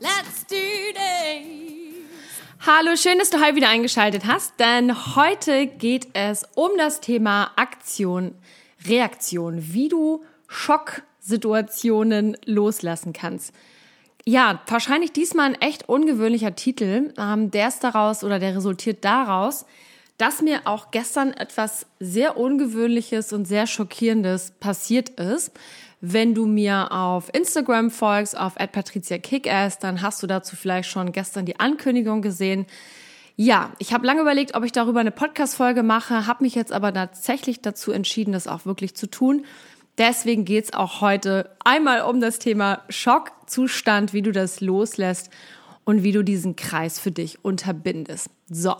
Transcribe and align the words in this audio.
let's 0.00 0.44
do 0.46 0.56
this! 0.92 1.68
Hallo, 2.66 2.96
schön, 2.96 3.18
dass 3.18 3.30
du 3.30 3.40
heute 3.40 3.56
wieder 3.56 3.68
eingeschaltet 3.68 4.26
hast, 4.26 4.58
denn 4.58 5.16
heute 5.16 5.66
geht 5.66 6.08
es 6.12 6.44
um 6.54 6.70
das 6.76 7.00
Thema 7.00 7.52
Aktion, 7.56 8.34
Reaktion, 8.86 9.72
wie 9.72 9.88
du 9.88 10.24
Schocksituationen 10.48 12.36
loslassen 12.44 13.12
kannst. 13.12 13.54
Ja, 14.24 14.60
wahrscheinlich 14.66 15.12
diesmal 15.12 15.46
ein 15.46 15.60
echt 15.60 15.88
ungewöhnlicher 15.88 16.54
Titel. 16.54 17.14
Ähm, 17.16 17.50
der 17.50 17.68
ist 17.68 17.82
daraus 17.82 18.22
oder 18.22 18.38
der 18.38 18.56
resultiert 18.56 19.04
daraus, 19.04 19.64
dass 20.18 20.42
mir 20.42 20.62
auch 20.66 20.90
gestern 20.90 21.32
etwas 21.32 21.86
sehr 22.00 22.36
Ungewöhnliches 22.36 23.32
und 23.32 23.46
sehr 23.46 23.66
Schockierendes 23.66 24.52
passiert 24.60 25.10
ist. 25.10 25.52
Wenn 26.00 26.34
du 26.34 26.46
mir 26.46 26.92
auf 26.92 27.28
Instagram 27.34 27.90
folgst, 27.90 28.38
auf 28.38 28.54
@patriziakickass, 28.54 29.78
dann 29.78 30.00
hast 30.00 30.22
du 30.22 30.26
dazu 30.26 30.54
vielleicht 30.54 30.88
schon 30.88 31.10
gestern 31.10 31.44
die 31.44 31.58
Ankündigung 31.58 32.22
gesehen. 32.22 32.66
Ja, 33.34 33.72
ich 33.78 33.92
habe 33.92 34.06
lange 34.06 34.20
überlegt, 34.20 34.54
ob 34.54 34.64
ich 34.64 34.72
darüber 34.72 35.00
eine 35.00 35.10
Podcast-Folge 35.10 35.82
mache, 35.82 36.26
habe 36.26 36.44
mich 36.44 36.54
jetzt 36.54 36.72
aber 36.72 36.92
tatsächlich 36.92 37.62
dazu 37.62 37.92
entschieden, 37.92 38.32
das 38.32 38.46
auch 38.46 38.66
wirklich 38.66 38.94
zu 38.94 39.08
tun. 39.08 39.44
Deswegen 39.96 40.44
geht's 40.44 40.72
auch 40.72 41.00
heute 41.00 41.50
einmal 41.64 42.02
um 42.02 42.20
das 42.20 42.38
Thema 42.38 42.82
Schockzustand, 42.88 44.12
wie 44.12 44.22
du 44.22 44.30
das 44.30 44.60
loslässt 44.60 45.30
und 45.88 46.02
wie 46.02 46.12
du 46.12 46.22
diesen 46.22 46.54
Kreis 46.54 47.00
für 47.00 47.10
dich 47.10 47.42
unterbindest. 47.42 48.28
So, 48.50 48.76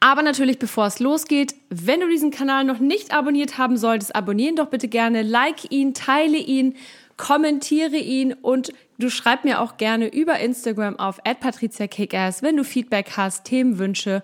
aber 0.00 0.22
natürlich, 0.22 0.58
bevor 0.58 0.84
es 0.84 1.00
losgeht, 1.00 1.54
wenn 1.70 2.00
du 2.00 2.08
diesen 2.10 2.30
Kanal 2.30 2.64
noch 2.64 2.78
nicht 2.78 3.14
abonniert 3.14 3.56
haben 3.56 3.78
solltest, 3.78 4.14
abonnieren 4.14 4.56
doch 4.56 4.66
bitte 4.66 4.88
gerne, 4.88 5.22
like 5.22 5.72
ihn, 5.72 5.94
teile 5.94 6.36
ihn, 6.36 6.76
kommentiere 7.16 7.96
ihn 7.96 8.34
und 8.34 8.74
du 8.98 9.08
schreib 9.08 9.44
mir 9.46 9.62
auch 9.62 9.78
gerne 9.78 10.12
über 10.12 10.40
Instagram 10.40 10.98
auf 10.98 11.20
@patriziakickass, 11.24 12.42
wenn 12.42 12.58
du 12.58 12.64
Feedback 12.64 13.12
hast, 13.16 13.44
Themenwünsche 13.44 14.22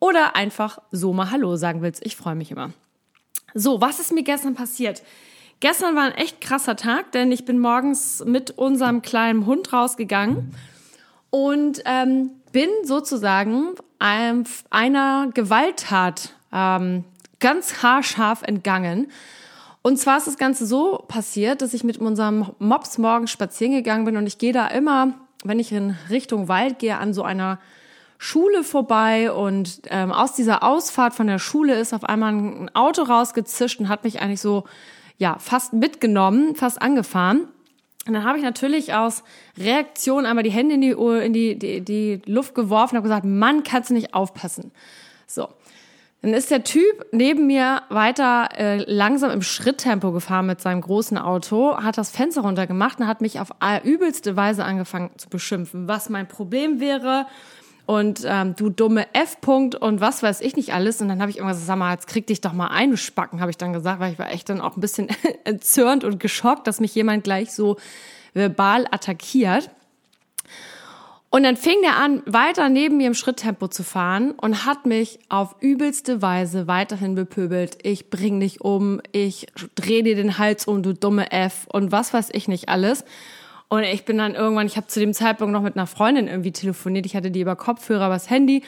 oder 0.00 0.34
einfach 0.34 0.78
so 0.92 1.12
mal 1.12 1.30
Hallo 1.30 1.56
sagen 1.56 1.82
willst. 1.82 2.06
Ich 2.06 2.16
freue 2.16 2.36
mich 2.36 2.50
immer. 2.50 2.70
So, 3.52 3.82
was 3.82 4.00
ist 4.00 4.12
mir 4.12 4.22
gestern 4.22 4.54
passiert? 4.54 5.02
Gestern 5.60 5.94
war 5.94 6.04
ein 6.04 6.12
echt 6.12 6.40
krasser 6.40 6.76
Tag, 6.76 7.12
denn 7.12 7.30
ich 7.32 7.44
bin 7.44 7.58
morgens 7.58 8.24
mit 8.24 8.52
unserem 8.52 9.02
kleinen 9.02 9.44
Hund 9.44 9.74
rausgegangen 9.74 10.54
und 11.36 11.82
ähm, 11.84 12.30
bin 12.52 12.70
sozusagen 12.84 13.74
einer 13.98 15.30
Gewalttat 15.34 16.30
ähm, 16.50 17.04
ganz 17.40 17.82
haarscharf 17.82 18.40
entgangen. 18.42 19.08
Und 19.82 19.98
zwar 19.98 20.16
ist 20.16 20.26
das 20.26 20.38
Ganze 20.38 20.64
so 20.64 21.04
passiert, 21.08 21.60
dass 21.60 21.74
ich 21.74 21.84
mit 21.84 21.98
unserem 21.98 22.52
Mops 22.58 22.96
morgens 22.96 23.30
spazieren 23.30 23.74
gegangen 23.74 24.06
bin 24.06 24.16
und 24.16 24.26
ich 24.26 24.38
gehe 24.38 24.54
da 24.54 24.66
immer, 24.68 25.12
wenn 25.44 25.58
ich 25.58 25.72
in 25.72 25.94
Richtung 26.08 26.48
Wald 26.48 26.78
gehe, 26.78 26.96
an 26.96 27.12
so 27.12 27.22
einer 27.22 27.58
Schule 28.16 28.64
vorbei 28.64 29.30
und 29.30 29.82
ähm, 29.90 30.12
aus 30.12 30.32
dieser 30.32 30.62
Ausfahrt 30.62 31.12
von 31.12 31.26
der 31.26 31.38
Schule 31.38 31.74
ist 31.74 31.92
auf 31.92 32.04
einmal 32.04 32.32
ein 32.32 32.70
Auto 32.74 33.02
rausgezischt 33.02 33.78
und 33.78 33.90
hat 33.90 34.04
mich 34.04 34.22
eigentlich 34.22 34.40
so 34.40 34.64
ja, 35.18 35.36
fast 35.38 35.74
mitgenommen, 35.74 36.56
fast 36.56 36.80
angefahren. 36.80 37.48
Und 38.06 38.14
dann 38.14 38.24
habe 38.24 38.38
ich 38.38 38.44
natürlich 38.44 38.94
aus 38.94 39.24
Reaktion 39.58 40.26
einmal 40.26 40.44
die 40.44 40.50
Hände 40.50 40.76
in 40.76 40.80
die, 40.80 40.90
in 40.90 41.32
die, 41.32 41.58
die, 41.58 41.80
die 41.80 42.22
Luft 42.26 42.54
geworfen 42.54 42.94
und 42.94 42.98
habe 42.98 43.08
gesagt, 43.08 43.24
Mann, 43.24 43.64
kannst 43.64 43.90
du 43.90 43.94
nicht 43.94 44.14
aufpassen. 44.14 44.70
So. 45.26 45.48
Dann 46.22 46.32
ist 46.32 46.50
der 46.50 46.64
Typ 46.64 47.06
neben 47.12 47.46
mir 47.46 47.82
weiter 47.88 48.48
äh, 48.56 48.82
langsam 48.90 49.30
im 49.30 49.42
Schritttempo 49.42 50.12
gefahren 50.12 50.46
mit 50.46 50.60
seinem 50.60 50.80
großen 50.80 51.18
Auto, 51.18 51.76
hat 51.76 51.98
das 51.98 52.10
Fenster 52.10 52.40
runtergemacht 52.40 53.00
und 53.00 53.06
hat 53.06 53.20
mich 53.20 53.38
auf 53.38 53.50
übelste 53.84 54.34
Weise 54.34 54.64
angefangen 54.64 55.10
zu 55.18 55.28
beschimpfen, 55.28 55.88
was 55.88 56.08
mein 56.08 56.26
Problem 56.26 56.80
wäre, 56.80 57.26
und 57.86 58.22
ähm, 58.26 58.56
du 58.56 58.68
dumme 58.68 59.06
F-Punkt 59.14 59.76
und 59.76 60.00
was 60.00 60.22
weiß 60.22 60.40
ich 60.40 60.56
nicht 60.56 60.74
alles. 60.74 61.00
Und 61.00 61.08
dann 61.08 61.20
habe 61.20 61.30
ich 61.30 61.38
irgendwas 61.38 61.58
gesagt, 61.58 61.68
sag 61.68 61.78
mal, 61.78 61.92
jetzt 61.92 62.08
krieg 62.08 62.26
dich 62.26 62.40
doch 62.40 62.52
mal 62.52 62.66
ein, 62.66 62.96
Spacken, 62.96 63.40
habe 63.40 63.50
ich 63.52 63.56
dann 63.56 63.72
gesagt, 63.72 64.00
weil 64.00 64.12
ich 64.12 64.18
war 64.18 64.30
echt 64.30 64.48
dann 64.48 64.60
auch 64.60 64.76
ein 64.76 64.80
bisschen 64.80 65.08
entzürnt 65.44 66.02
und 66.02 66.18
geschockt, 66.18 66.66
dass 66.66 66.80
mich 66.80 66.94
jemand 66.96 67.22
gleich 67.22 67.52
so 67.52 67.76
verbal 68.34 68.86
attackiert. 68.90 69.70
Und 71.30 71.42
dann 71.42 71.56
fing 71.56 71.76
der 71.82 71.96
an, 71.96 72.22
weiter 72.26 72.68
neben 72.68 72.96
mir 72.96 73.08
im 73.08 73.14
Schritttempo 73.14 73.68
zu 73.68 73.84
fahren 73.84 74.32
und 74.32 74.64
hat 74.64 74.86
mich 74.86 75.18
auf 75.28 75.56
übelste 75.60 76.22
Weise 76.22 76.66
weiterhin 76.66 77.14
bepöbelt. 77.14 77.78
Ich 77.82 78.10
bring 78.10 78.40
dich 78.40 78.62
um, 78.62 79.00
ich 79.12 79.46
dreh 79.74 80.02
dir 80.02 80.16
den 80.16 80.38
Hals 80.38 80.66
um, 80.66 80.82
du 80.82 80.94
dumme 80.94 81.30
F 81.32 81.66
und 81.70 81.92
was 81.92 82.12
weiß 82.12 82.30
ich 82.32 82.48
nicht 82.48 82.68
alles. 82.68 83.04
Und 83.68 83.82
ich 83.82 84.04
bin 84.04 84.18
dann 84.18 84.34
irgendwann, 84.34 84.66
ich 84.66 84.76
habe 84.76 84.86
zu 84.86 85.00
dem 85.00 85.12
Zeitpunkt 85.12 85.52
noch 85.52 85.62
mit 85.62 85.76
einer 85.76 85.86
Freundin 85.86 86.28
irgendwie 86.28 86.52
telefoniert. 86.52 87.04
Ich 87.06 87.16
hatte 87.16 87.30
die 87.30 87.40
über 87.40 87.56
Kopfhörer, 87.56 88.08
das 88.08 88.30
Handy. 88.30 88.62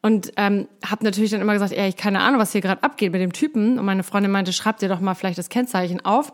Und 0.00 0.32
ähm, 0.36 0.66
habe 0.84 1.04
natürlich 1.04 1.30
dann 1.30 1.40
immer 1.40 1.52
gesagt, 1.52 1.72
ey, 1.72 1.88
ich 1.88 1.96
keine 1.96 2.20
Ahnung, 2.20 2.40
was 2.40 2.50
hier 2.50 2.60
gerade 2.60 2.82
abgeht 2.82 3.12
mit 3.12 3.20
dem 3.20 3.32
Typen. 3.32 3.78
Und 3.78 3.84
meine 3.84 4.02
Freundin 4.02 4.32
meinte, 4.32 4.52
schreib 4.52 4.78
dir 4.78 4.88
doch 4.88 4.98
mal 4.98 5.14
vielleicht 5.14 5.38
das 5.38 5.48
Kennzeichen 5.48 6.04
auf. 6.04 6.30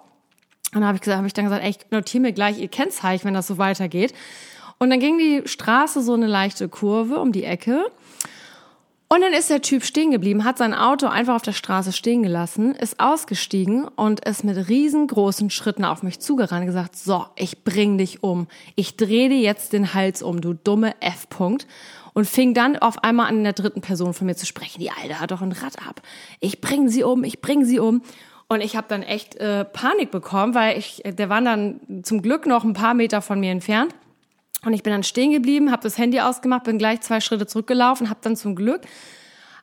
Und 0.73 0.81
dann 0.81 0.87
habe 0.87 0.97
ich 0.97 1.03
gesagt, 1.03 1.19
habe 1.19 1.27
ich 1.27 1.35
dann 1.35 1.45
gesagt, 1.45 1.63
ey, 1.63 1.71
ich 1.71 1.79
notiere 1.91 2.23
mir 2.23 2.33
gleich 2.33 2.59
ihr 2.59 2.69
Kennzeichen, 2.69 3.27
wenn 3.27 3.35
das 3.35 3.47
so 3.47 3.59
weitergeht. 3.59 4.15
Und 4.79 4.91
dann 4.91 5.01
ging 5.01 5.19
die 5.19 5.43
Straße 5.45 6.03
so 6.03 6.15
eine 6.15 6.27
leichte 6.27 6.69
Kurve 6.69 7.19
um 7.19 7.33
die 7.33 7.45
Ecke. 7.45 7.85
Und 9.11 9.23
dann 9.23 9.33
ist 9.33 9.49
der 9.49 9.63
Typ 9.63 9.85
stehen 9.85 10.11
geblieben, 10.11 10.45
hat 10.45 10.59
sein 10.59 10.75
Auto 10.75 11.07
einfach 11.07 11.37
auf 11.37 11.43
der 11.43 11.53
Straße 11.53 11.93
stehen 11.93 12.23
gelassen, 12.23 12.75
ist 12.75 13.01
ausgestiegen 13.01 13.89
und 13.89 14.21
ist 14.21 14.45
mit 14.45 14.69
riesengroßen 14.69 15.49
Schritten 15.49 15.87
auf 15.87 16.03
mich 16.03 16.21
zugerannt 16.21 16.61
und 16.61 16.67
gesagt, 16.67 16.95
so, 16.95 17.25
ich 17.35 17.65
bring 17.65 17.97
dich 17.97 18.23
um. 18.23 18.49
Ich 18.75 18.97
dreh 18.97 19.31
dir 19.31 19.41
jetzt 19.41 19.73
den 19.73 19.95
Hals 19.95 20.23
um, 20.23 20.43
du 20.43 20.53
dumme 20.53 20.95
F-Punkt. 21.01 21.67
Und 22.13 22.27
fing 22.27 22.53
dann 22.53 22.77
auf 22.77 23.05
einmal 23.05 23.29
an, 23.29 23.39
in 23.39 23.45
der 23.45 23.53
dritten 23.53 23.81
Person 23.81 24.13
von 24.13 24.27
mir 24.27 24.35
zu 24.35 24.45
sprechen. 24.45 24.81
Die 24.81 24.91
Alte 24.91 25.21
hat 25.21 25.31
doch 25.31 25.41
ein 25.41 25.53
Rad 25.53 25.79
ab. 25.87 26.03
Ich 26.41 26.61
bring 26.61 26.89
sie 26.89 27.05
um, 27.05 27.23
ich 27.23 27.41
bring 27.41 27.65
sie 27.65 27.79
um. 27.79 28.03
Und 28.49 28.61
ich 28.61 28.77
habe 28.77 28.89
dann 28.89 29.03
echt 29.03 29.37
äh, 29.37 29.65
Panik 29.65 30.11
bekommen, 30.11 30.55
weil 30.55 30.77
ich, 30.77 31.03
der 31.05 31.29
war 31.29 31.41
dann 31.41 31.81
zum 32.03 32.21
Glück 32.21 32.45
noch 32.45 32.65
ein 32.65 32.73
paar 32.73 32.95
Meter 32.95 33.23
von 33.23 33.39
mir 33.39 33.53
entfernt. 33.53 33.95
Und 34.65 34.73
ich 34.73 34.83
bin 34.83 34.93
dann 34.93 35.05
stehen 35.05 35.31
geblieben, 35.31 35.71
habe 35.71 35.83
das 35.83 35.99
Handy 35.99 36.21
ausgemacht, 36.21 36.65
bin 36.65 36.79
gleich 36.79 37.01
zwei 37.01 37.21
Schritte 37.21 37.47
zurückgelaufen, 37.47 38.11
habe 38.11 38.21
dann 38.23 38.37
zum 38.37 38.57
Glück 38.57 38.83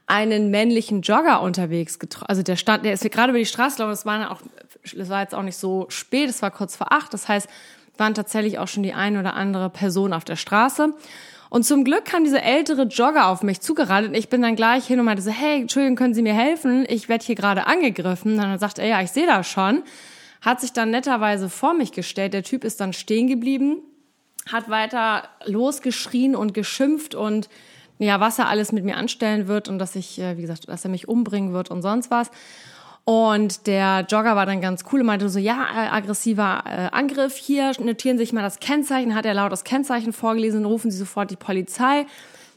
einen 0.07 0.51
männlichen 0.51 1.01
Jogger 1.01 1.41
unterwegs 1.41 1.99
getroffen. 1.99 2.27
Also 2.29 2.43
der 2.43 2.55
stand, 2.55 2.85
der 2.85 2.93
ist 2.93 3.09
gerade 3.11 3.31
über 3.31 3.39
die 3.39 3.45
Straße 3.45 3.77
gelaufen. 3.77 3.93
Es 3.93 4.05
war 4.05 4.31
auch, 4.31 4.41
es 4.83 5.09
war 5.09 5.21
jetzt 5.21 5.33
auch 5.33 5.41
nicht 5.41 5.57
so 5.57 5.87
spät, 5.89 6.29
es 6.29 6.41
war 6.41 6.51
kurz 6.51 6.75
vor 6.75 6.91
acht. 6.91 7.13
Das 7.13 7.27
heißt, 7.27 7.49
waren 7.97 8.13
tatsächlich 8.13 8.59
auch 8.59 8.67
schon 8.67 8.83
die 8.83 8.93
eine 8.93 9.19
oder 9.19 9.33
andere 9.35 9.69
Person 9.69 10.13
auf 10.13 10.23
der 10.23 10.35
Straße. 10.35 10.93
Und 11.49 11.63
zum 11.63 11.83
Glück 11.83 12.05
kam 12.05 12.23
dieser 12.23 12.43
ältere 12.43 12.83
Jogger 12.83 13.27
auf 13.27 13.41
mich 13.41 13.61
zugerannt 13.61 14.09
und 14.09 14.13
ich 14.15 14.29
bin 14.29 14.41
dann 14.41 14.55
gleich 14.55 14.85
hin 14.85 14.99
und 14.99 15.05
meinte 15.05 15.23
so, 15.23 15.31
hey, 15.31 15.61
Entschuldigung, 15.61 15.95
können 15.95 16.13
Sie 16.13 16.21
mir 16.21 16.33
helfen? 16.33 16.85
Ich 16.89 17.07
werde 17.07 17.23
hier 17.23 17.35
gerade 17.35 17.67
angegriffen. 17.67 18.33
Und 18.33 18.39
dann 18.39 18.59
sagt 18.59 18.79
er, 18.79 18.87
ja, 18.87 19.01
ich 19.01 19.11
sehe 19.11 19.25
das 19.25 19.47
schon. 19.47 19.83
Hat 20.41 20.61
sich 20.61 20.73
dann 20.73 20.91
netterweise 20.91 21.49
vor 21.49 21.73
mich 21.73 21.91
gestellt. 21.91 22.33
Der 22.33 22.43
Typ 22.43 22.63
ist 22.63 22.81
dann 22.81 22.93
stehen 22.93 23.27
geblieben, 23.27 23.77
hat 24.51 24.69
weiter 24.69 25.23
losgeschrien 25.45 26.35
und 26.35 26.53
geschimpft 26.53 27.15
und 27.15 27.49
ja, 27.97 28.19
was 28.19 28.39
er 28.39 28.49
alles 28.49 28.71
mit 28.71 28.83
mir 28.83 28.97
anstellen 28.97 29.47
wird 29.47 29.69
und 29.69 29.79
dass 29.79 29.95
ich, 29.95 30.19
äh, 30.19 30.37
wie 30.37 30.41
gesagt, 30.41 30.67
dass 30.67 30.83
er 30.83 30.91
mich 30.91 31.07
umbringen 31.07 31.53
wird 31.53 31.71
und 31.71 31.81
sonst 31.81 32.11
was. 32.11 32.29
Und 33.05 33.67
der 33.67 34.05
Jogger 34.09 34.35
war 34.35 34.47
dann 34.47 34.61
ganz 34.61 34.83
cool 34.91 35.01
und 35.01 35.05
meinte 35.05 35.29
so, 35.29 35.39
ja, 35.39 35.67
äh, 35.75 35.87
aggressiver 35.89 36.63
äh, 36.65 36.89
Angriff 36.91 37.35
hier, 37.35 37.71
notieren 37.79 38.17
Sie 38.17 38.23
sich 38.23 38.33
mal 38.33 38.41
das 38.41 38.59
Kennzeichen, 38.59 39.15
hat 39.15 39.25
er 39.25 39.35
laut 39.35 39.51
das 39.51 39.63
Kennzeichen 39.63 40.11
vorgelesen, 40.11 40.65
rufen 40.65 40.91
Sie 40.91 40.97
sofort 40.97 41.29
die 41.29 41.35
Polizei. 41.35 42.07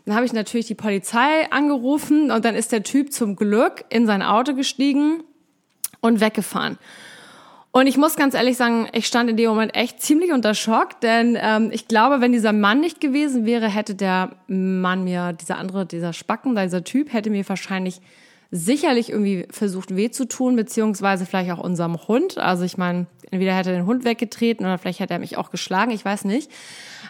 Dann 0.06 0.16
habe 0.16 0.24
ich 0.24 0.32
natürlich 0.32 0.66
die 0.66 0.74
Polizei 0.74 1.50
angerufen 1.50 2.30
und 2.30 2.46
dann 2.46 2.54
ist 2.54 2.72
der 2.72 2.82
Typ 2.82 3.12
zum 3.12 3.36
Glück 3.36 3.84
in 3.90 4.06
sein 4.06 4.22
Auto 4.22 4.54
gestiegen 4.54 5.22
und 6.00 6.20
weggefahren. 6.20 6.78
Und 7.70 7.86
ich 7.86 7.96
muss 7.96 8.16
ganz 8.16 8.34
ehrlich 8.34 8.56
sagen, 8.56 8.88
ich 8.92 9.06
stand 9.06 9.28
in 9.28 9.36
dem 9.36 9.50
Moment 9.50 9.74
echt 9.76 10.00
ziemlich 10.00 10.32
unter 10.32 10.54
Schock, 10.54 11.00
denn 11.00 11.36
ähm, 11.40 11.70
ich 11.72 11.86
glaube, 11.86 12.20
wenn 12.20 12.32
dieser 12.32 12.52
Mann 12.52 12.80
nicht 12.80 13.00
gewesen 13.00 13.44
wäre, 13.44 13.68
hätte 13.68 13.94
der 13.94 14.30
Mann 14.46 15.04
mir, 15.04 15.34
dieser 15.34 15.58
andere, 15.58 15.84
dieser 15.84 16.12
Spacken, 16.12 16.56
dieser 16.56 16.82
Typ, 16.82 17.12
hätte 17.12 17.30
mir 17.30 17.46
wahrscheinlich 17.48 18.00
sicherlich 18.50 19.10
irgendwie 19.10 19.46
versucht 19.50 19.94
weh 19.94 20.10
zu 20.10 20.26
tun, 20.26 20.56
beziehungsweise 20.56 21.26
vielleicht 21.26 21.50
auch 21.52 21.58
unserem 21.58 22.08
Hund. 22.08 22.38
Also 22.38 22.64
ich 22.64 22.78
meine, 22.78 23.06
entweder 23.30 23.54
hätte 23.54 23.70
er 23.70 23.76
den 23.76 23.86
Hund 23.86 24.04
weggetreten 24.04 24.64
oder 24.64 24.78
vielleicht 24.78 25.00
hätte 25.00 25.12
er 25.12 25.18
mich 25.18 25.36
auch 25.36 25.50
geschlagen, 25.50 25.90
ich 25.90 26.04
weiß 26.04 26.24
nicht. 26.24 26.50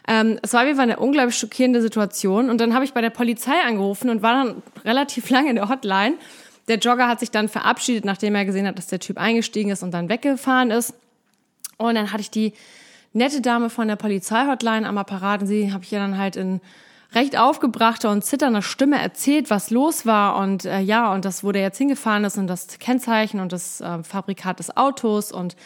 Ähm, 0.09 0.39
es 0.43 0.53
war 0.53 0.67
wie 0.67 0.79
eine 0.79 0.99
unglaublich 0.99 1.37
schockierende 1.37 1.81
Situation. 1.81 2.51
Und 2.51 2.61
dann 2.61 2.75
habe 2.75 2.85
ich 2.85 2.93
bei 2.93 3.01
der 3.01 3.11
Polizei 3.11 3.61
angerufen 3.65 4.11
und 4.11 4.23
war 4.23 4.45
dann 4.45 4.63
relativ 4.85 5.31
lange 5.31 5.51
in 5.51 5.57
der 5.57 5.69
Hotline. 5.69 6.15
Der 6.69 6.79
Jogger 6.79 7.09
hat 7.09 7.21
sich 7.21 7.31
dann 7.31 7.49
verabschiedet, 7.49 8.05
nachdem 8.05 8.35
er 8.35 8.45
gesehen 8.45 8.67
hat, 8.67 8.79
dass 8.79 8.87
der 8.87 9.01
Typ 9.01 9.19
eingestiegen 9.19 9.71
ist 9.71 9.83
und 9.83 9.93
dann 9.93 10.09
weggefahren 10.09 10.71
ist. 10.71 10.95
Und 11.79 11.95
dann 11.95 12.13
hatte 12.13 12.21
ich 12.21 12.31
die 12.31 12.53
nette 13.13 13.41
Dame 13.41 13.71
von 13.71 13.89
der 13.89 13.97
Polizeihotline 13.97 14.87
am 14.87 14.99
Apparat 14.99 15.43
und 15.43 15.47
sie 15.47 15.73
habe 15.73 15.85
ich 15.85 15.93
ihr 15.93 15.99
dann 15.99 16.19
halt 16.19 16.37
in 16.37 16.61
recht 17.15 17.39
aufgebrachter 17.39 18.11
und 18.11 18.25
zitternder 18.25 18.61
Stimme 18.61 19.01
erzählt, 19.01 19.49
was 19.49 19.71
los 19.71 20.05
war 20.05 20.37
und 20.37 20.67
äh, 20.67 20.81
ja, 20.81 21.13
und 21.15 21.25
das, 21.25 21.43
wo 21.43 21.53
der 21.53 21.63
jetzt 21.63 21.79
hingefahren 21.79 22.25
ist 22.25 22.37
und 22.37 22.47
das 22.47 22.79
Kennzeichen 22.79 23.41
und 23.41 23.53
das 23.53 23.81
äh, 23.81 24.03
Fabrikat 24.03 24.59
des 24.59 24.77
Autos 24.77 25.33
und 25.33 25.57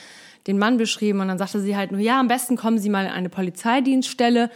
den 0.47 0.59
Mann 0.59 0.77
beschrieben. 0.77 1.21
Und 1.21 1.29
dann 1.29 1.39
sagte 1.39 1.61
sie 1.61 1.77
halt 1.77 1.91
nur, 1.91 2.01
ja, 2.01 2.21
am 2.21 2.29
besten 2.29 2.57
kommen 2.57 2.79
Sie 2.79 2.91
mal 2.91 3.07
in 3.07 3.13
eine 3.13 3.29
Polizeidienststelle 3.29 4.51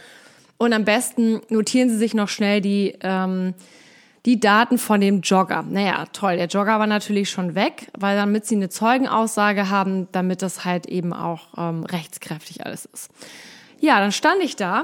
und 0.57 0.73
am 0.73 0.85
besten 0.85 1.41
notieren 1.49 1.89
Sie 1.89 1.97
sich 1.97 2.13
noch 2.13 2.29
schnell 2.29 2.61
die, 2.61 2.95
ähm, 3.01 3.53
die 4.27 4.41
Daten 4.41 4.77
von 4.77 4.99
dem 4.99 5.21
Jogger. 5.21 5.63
Naja, 5.63 6.05
toll, 6.11 6.35
der 6.35 6.47
Jogger 6.47 6.79
war 6.79 6.85
natürlich 6.85 7.29
schon 7.29 7.55
weg, 7.55 7.87
weil 7.97 8.17
damit 8.17 8.45
Sie 8.45 8.55
eine 8.55 8.67
Zeugenaussage 8.67 9.69
haben, 9.69 10.09
damit 10.11 10.41
das 10.41 10.65
halt 10.65 10.85
eben 10.87 11.13
auch 11.13 11.47
ähm, 11.57 11.85
rechtskräftig 11.85 12.65
alles 12.65 12.83
ist. 12.85 13.09
Ja, 13.79 14.01
dann 14.01 14.11
stand 14.11 14.43
ich 14.43 14.57
da 14.57 14.83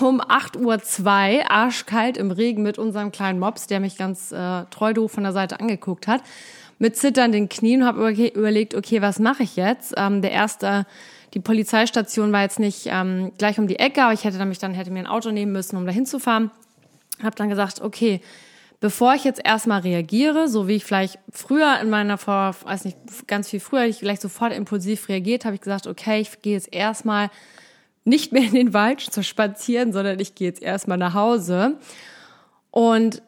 um 0.00 0.22
8.02 0.22 1.36
Uhr, 1.36 1.50
arschkalt 1.50 2.16
im 2.16 2.30
Regen 2.30 2.62
mit 2.62 2.78
unserem 2.78 3.12
kleinen 3.12 3.38
Mops, 3.38 3.66
der 3.66 3.80
mich 3.80 3.98
ganz 3.98 4.32
äh, 4.32 4.64
treu 4.70 4.94
doof 4.94 5.12
von 5.12 5.24
der 5.24 5.34
Seite 5.34 5.60
angeguckt 5.60 6.06
hat, 6.08 6.22
mit 6.78 6.96
zitternden 6.96 7.50
Knien 7.50 7.82
und 7.82 7.88
habe 7.88 8.10
überlegt, 8.10 8.74
okay, 8.74 9.02
was 9.02 9.18
mache 9.18 9.42
ich 9.42 9.56
jetzt? 9.56 9.92
Ähm, 9.98 10.22
der 10.22 10.30
erste, 10.30 10.86
die 11.34 11.40
Polizeistation 11.40 12.32
war 12.32 12.42
jetzt 12.42 12.60
nicht 12.60 12.86
ähm, 12.86 13.30
gleich 13.36 13.58
um 13.58 13.66
die 13.66 13.78
Ecke, 13.78 14.04
aber 14.04 14.14
ich 14.14 14.24
hätte 14.24 14.38
nämlich 14.38 14.58
dann 14.58 14.72
hätte 14.72 14.90
mir 14.90 15.00
ein 15.00 15.06
Auto 15.06 15.32
nehmen 15.32 15.52
müssen, 15.52 15.76
um 15.76 15.84
da 15.84 15.92
hinzufahren. 15.92 16.50
Habe 17.22 17.36
dann 17.36 17.48
gesagt, 17.48 17.80
okay, 17.80 18.20
bevor 18.80 19.14
ich 19.14 19.24
jetzt 19.24 19.40
erstmal 19.44 19.80
reagiere, 19.80 20.48
so 20.48 20.68
wie 20.68 20.76
ich 20.76 20.84
vielleicht 20.84 21.18
früher 21.30 21.78
in 21.80 21.90
meiner 21.90 22.18
vor, 22.18 22.54
weiß 22.64 22.84
nicht, 22.84 22.96
ganz 23.26 23.48
viel 23.48 23.60
früher, 23.60 23.84
ich 23.84 23.98
vielleicht 23.98 24.22
sofort 24.22 24.52
impulsiv 24.52 25.08
reagiert, 25.08 25.44
habe 25.44 25.54
ich 25.54 25.60
gesagt, 25.60 25.86
okay, 25.86 26.20
ich 26.20 26.42
gehe 26.42 26.54
jetzt 26.54 26.72
erstmal 26.72 27.30
nicht 28.04 28.32
mehr 28.32 28.42
in 28.42 28.54
den 28.54 28.74
Wald 28.74 29.00
zu 29.00 29.22
spazieren, 29.24 29.92
sondern 29.92 30.20
ich 30.20 30.34
gehe 30.34 30.48
jetzt 30.48 30.62
erstmal 30.62 30.98
nach 30.98 31.14
Hause. 31.14 31.78
Und 32.70 33.22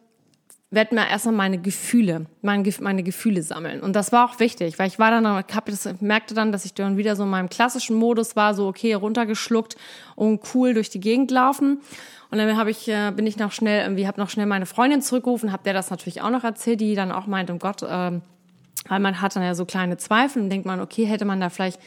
werde 0.70 0.94
mir 0.94 1.08
erstmal 1.08 1.34
meine 1.34 1.58
Gefühle, 1.58 2.26
meine, 2.42 2.72
meine 2.80 3.02
Gefühle 3.02 3.42
sammeln. 3.42 3.80
Und 3.80 3.94
das 3.96 4.12
war 4.12 4.30
auch 4.30 4.38
wichtig, 4.38 4.78
weil 4.78 4.86
ich 4.86 5.00
war 5.00 5.10
dann, 5.10 5.26
hab 5.26 5.66
das, 5.66 5.88
merkte 6.00 6.34
dann, 6.34 6.52
dass 6.52 6.64
ich 6.64 6.74
dann 6.74 6.96
wieder 6.96 7.16
so 7.16 7.24
in 7.24 7.30
meinem 7.30 7.48
klassischen 7.48 7.96
Modus 7.96 8.36
war, 8.36 8.54
so 8.54 8.68
okay, 8.68 8.94
runtergeschluckt 8.94 9.76
und 10.14 10.40
cool 10.54 10.74
durch 10.74 10.88
die 10.88 11.00
Gegend 11.00 11.32
laufen. 11.32 11.80
Und 12.30 12.38
dann 12.38 12.56
habe 12.56 12.70
ich, 12.70 12.86
äh, 12.86 13.10
bin 13.10 13.26
ich 13.26 13.36
noch 13.36 13.50
schnell, 13.50 13.82
irgendwie 13.82 14.06
habe 14.06 14.20
noch 14.20 14.30
schnell 14.30 14.46
meine 14.46 14.66
Freundin 14.66 15.02
zurückgerufen, 15.02 15.50
habe 15.50 15.64
der 15.64 15.74
das 15.74 15.90
natürlich 15.90 16.22
auch 16.22 16.30
noch 16.30 16.44
erzählt, 16.44 16.80
die 16.80 16.94
dann 16.94 17.10
auch 17.10 17.26
meint, 17.26 17.50
um 17.50 17.58
Gott, 17.58 17.82
äh, 17.82 17.86
weil 17.86 19.00
man 19.00 19.20
hat 19.20 19.34
dann 19.34 19.42
ja 19.42 19.56
so 19.56 19.64
kleine 19.64 19.96
Zweifel 19.96 20.40
und 20.40 20.50
denkt 20.50 20.66
man, 20.66 20.80
okay, 20.80 21.04
hätte 21.04 21.24
man 21.24 21.40
da 21.40 21.50
vielleicht 21.50 21.80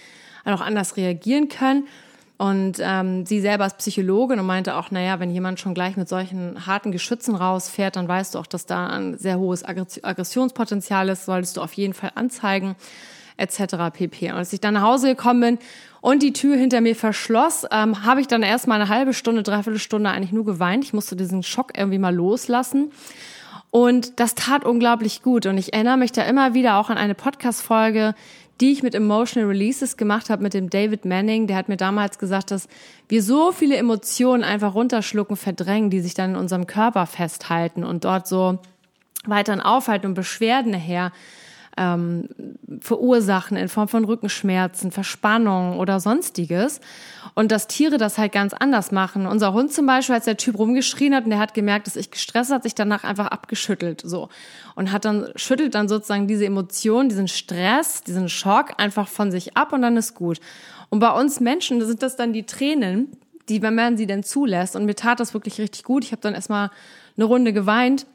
auch 0.43 0.59
anders 0.59 0.97
reagieren 0.97 1.47
können. 1.47 1.87
Und 2.37 2.77
ähm, 2.79 3.25
sie 3.25 3.39
selber 3.41 3.65
ist 3.65 3.77
Psychologin 3.77 4.39
und 4.39 4.45
meinte 4.45 4.75
auch, 4.75 4.91
naja, 4.91 5.19
wenn 5.19 5.29
jemand 5.29 5.59
schon 5.59 5.73
gleich 5.73 5.97
mit 5.97 6.09
solchen 6.09 6.65
harten 6.65 6.91
Geschützen 6.91 7.35
rausfährt, 7.35 7.95
dann 7.95 8.07
weißt 8.07 8.35
du 8.35 8.39
auch, 8.39 8.47
dass 8.47 8.65
da 8.65 8.87
ein 8.87 9.17
sehr 9.17 9.37
hohes 9.37 9.63
Aggressionspotenzial 9.63 11.09
ist, 11.09 11.25
solltest 11.25 11.57
du 11.57 11.61
auf 11.61 11.73
jeden 11.73 11.93
Fall 11.93 12.11
anzeigen, 12.15 12.75
etc. 13.37 13.75
pp. 13.93 14.31
Und 14.31 14.37
als 14.37 14.51
ich 14.51 14.59
dann 14.59 14.73
nach 14.73 14.81
Hause 14.81 15.09
gekommen 15.09 15.41
bin 15.41 15.59
und 16.01 16.23
die 16.23 16.33
Tür 16.33 16.57
hinter 16.57 16.81
mir 16.81 16.95
verschloss, 16.95 17.65
ähm, 17.71 18.03
habe 18.03 18.19
ich 18.19 18.27
dann 18.27 18.41
erst 18.41 18.67
mal 18.67 18.75
eine 18.75 18.89
halbe 18.89 19.13
Stunde, 19.13 19.43
dreiviertel 19.43 19.79
Stunde 19.79 20.09
eigentlich 20.09 20.31
nur 20.31 20.45
geweint. 20.45 20.83
Ich 20.83 20.93
musste 20.93 21.15
diesen 21.15 21.43
Schock 21.43 21.77
irgendwie 21.77 21.99
mal 21.99 22.13
loslassen. 22.13 22.91
Und 23.69 24.19
das 24.19 24.35
tat 24.35 24.65
unglaublich 24.65 25.23
gut. 25.23 25.47
Und 25.47 25.57
ich 25.57 25.73
erinnere 25.73 25.97
mich 25.97 26.11
da 26.11 26.23
immer 26.23 26.53
wieder 26.53 26.77
auch 26.77 26.91
an 26.91 26.97
eine 26.97 27.15
Podcast-Folge, 27.15 28.13
die 28.63 28.71
ich 28.71 28.81
mit 28.81 28.95
Emotional 28.95 29.49
Releases 29.49 29.97
gemacht 29.97 30.29
habe 30.29 30.41
mit 30.41 30.53
dem 30.53 30.69
David 30.69 31.03
Manning. 31.03 31.47
Der 31.47 31.57
hat 31.57 31.67
mir 31.67 31.75
damals 31.75 32.17
gesagt, 32.17 32.49
dass 32.49 32.69
wir 33.09 33.21
so 33.21 33.51
viele 33.51 33.75
Emotionen 33.75 34.41
einfach 34.41 34.73
runterschlucken, 34.73 35.35
verdrängen, 35.35 35.89
die 35.89 35.99
sich 35.99 36.13
dann 36.13 36.29
in 36.29 36.35
unserem 36.37 36.65
Körper 36.65 37.05
festhalten 37.05 37.83
und 37.83 38.05
dort 38.05 38.25
so 38.25 38.59
weiterhin 39.25 39.59
aufhalten 39.59 40.05
und 40.05 40.13
Beschwerden 40.13 40.71
nachher 40.71 41.11
ähm, 41.77 42.29
verursachen 42.79 43.57
in 43.57 43.67
Form 43.67 43.87
von 43.87 44.05
Rückenschmerzen, 44.05 44.91
Verspannung 44.91 45.79
oder 45.79 45.99
sonstiges. 45.99 46.81
Und 47.35 47.51
dass 47.51 47.67
Tiere 47.67 47.97
das 47.97 48.17
halt 48.17 48.31
ganz 48.31 48.53
anders 48.53 48.91
machen. 48.91 49.25
Unser 49.25 49.53
Hund 49.53 49.73
zum 49.73 49.85
Beispiel, 49.85 50.15
als 50.15 50.25
der 50.25 50.37
Typ 50.37 50.57
rumgeschrien 50.57 51.15
hat 51.15 51.23
und 51.23 51.31
der 51.31 51.39
hat 51.39 51.53
gemerkt, 51.53 51.87
dass 51.87 51.95
ich 51.95 52.11
gestresst 52.11 52.51
hat, 52.51 52.63
sich 52.63 52.75
danach 52.75 53.03
einfach 53.03 53.27
abgeschüttelt, 53.27 54.01
so. 54.05 54.29
Und 54.75 54.91
hat 54.91 55.05
dann, 55.05 55.29
schüttelt 55.35 55.73
dann 55.73 55.87
sozusagen 55.87 56.27
diese 56.27 56.45
Emotion, 56.45 57.09
diesen 57.09 57.27
Stress, 57.27 58.03
diesen 58.03 58.29
Schock 58.29 58.73
einfach 58.77 59.07
von 59.07 59.31
sich 59.31 59.57
ab 59.57 59.73
und 59.73 59.81
dann 59.81 59.97
ist 59.97 60.13
gut. 60.13 60.39
Und 60.89 60.99
bei 60.99 61.09
uns 61.09 61.39
Menschen 61.39 61.83
sind 61.85 62.03
das 62.03 62.15
dann 62.15 62.33
die 62.33 62.45
Tränen, 62.45 63.17
die, 63.49 63.61
wenn 63.61 63.75
man 63.75 63.97
sie 63.97 64.05
denn 64.05 64.23
zulässt. 64.23 64.75
Und 64.75 64.85
mir 64.85 64.95
tat 64.95 65.19
das 65.19 65.33
wirklich 65.33 65.59
richtig 65.59 65.83
gut. 65.83 66.03
Ich 66.03 66.11
habe 66.11 66.21
dann 66.21 66.35
erstmal 66.35 66.69
eine 67.17 67.25
Runde 67.25 67.53
geweint 67.53 68.05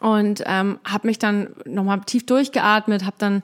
und 0.00 0.42
ähm, 0.46 0.78
habe 0.84 1.06
mich 1.06 1.18
dann 1.18 1.48
nochmal 1.64 2.00
tief 2.04 2.26
durchgeatmet, 2.26 3.04
habe 3.04 3.16
dann 3.18 3.36
ein 3.36 3.42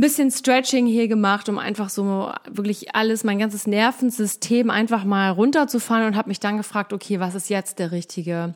bisschen 0.00 0.30
Stretching 0.30 0.86
hier 0.86 1.08
gemacht, 1.08 1.48
um 1.48 1.58
einfach 1.58 1.90
so 1.90 2.32
wirklich 2.48 2.94
alles, 2.94 3.24
mein 3.24 3.38
ganzes 3.38 3.66
Nervensystem 3.66 4.70
einfach 4.70 5.04
mal 5.04 5.30
runterzufahren 5.30 6.06
und 6.06 6.16
habe 6.16 6.28
mich 6.28 6.40
dann 6.40 6.56
gefragt, 6.56 6.92
okay, 6.92 7.20
was 7.20 7.34
ist 7.34 7.50
jetzt 7.50 7.78
der 7.78 7.92
richtige 7.92 8.54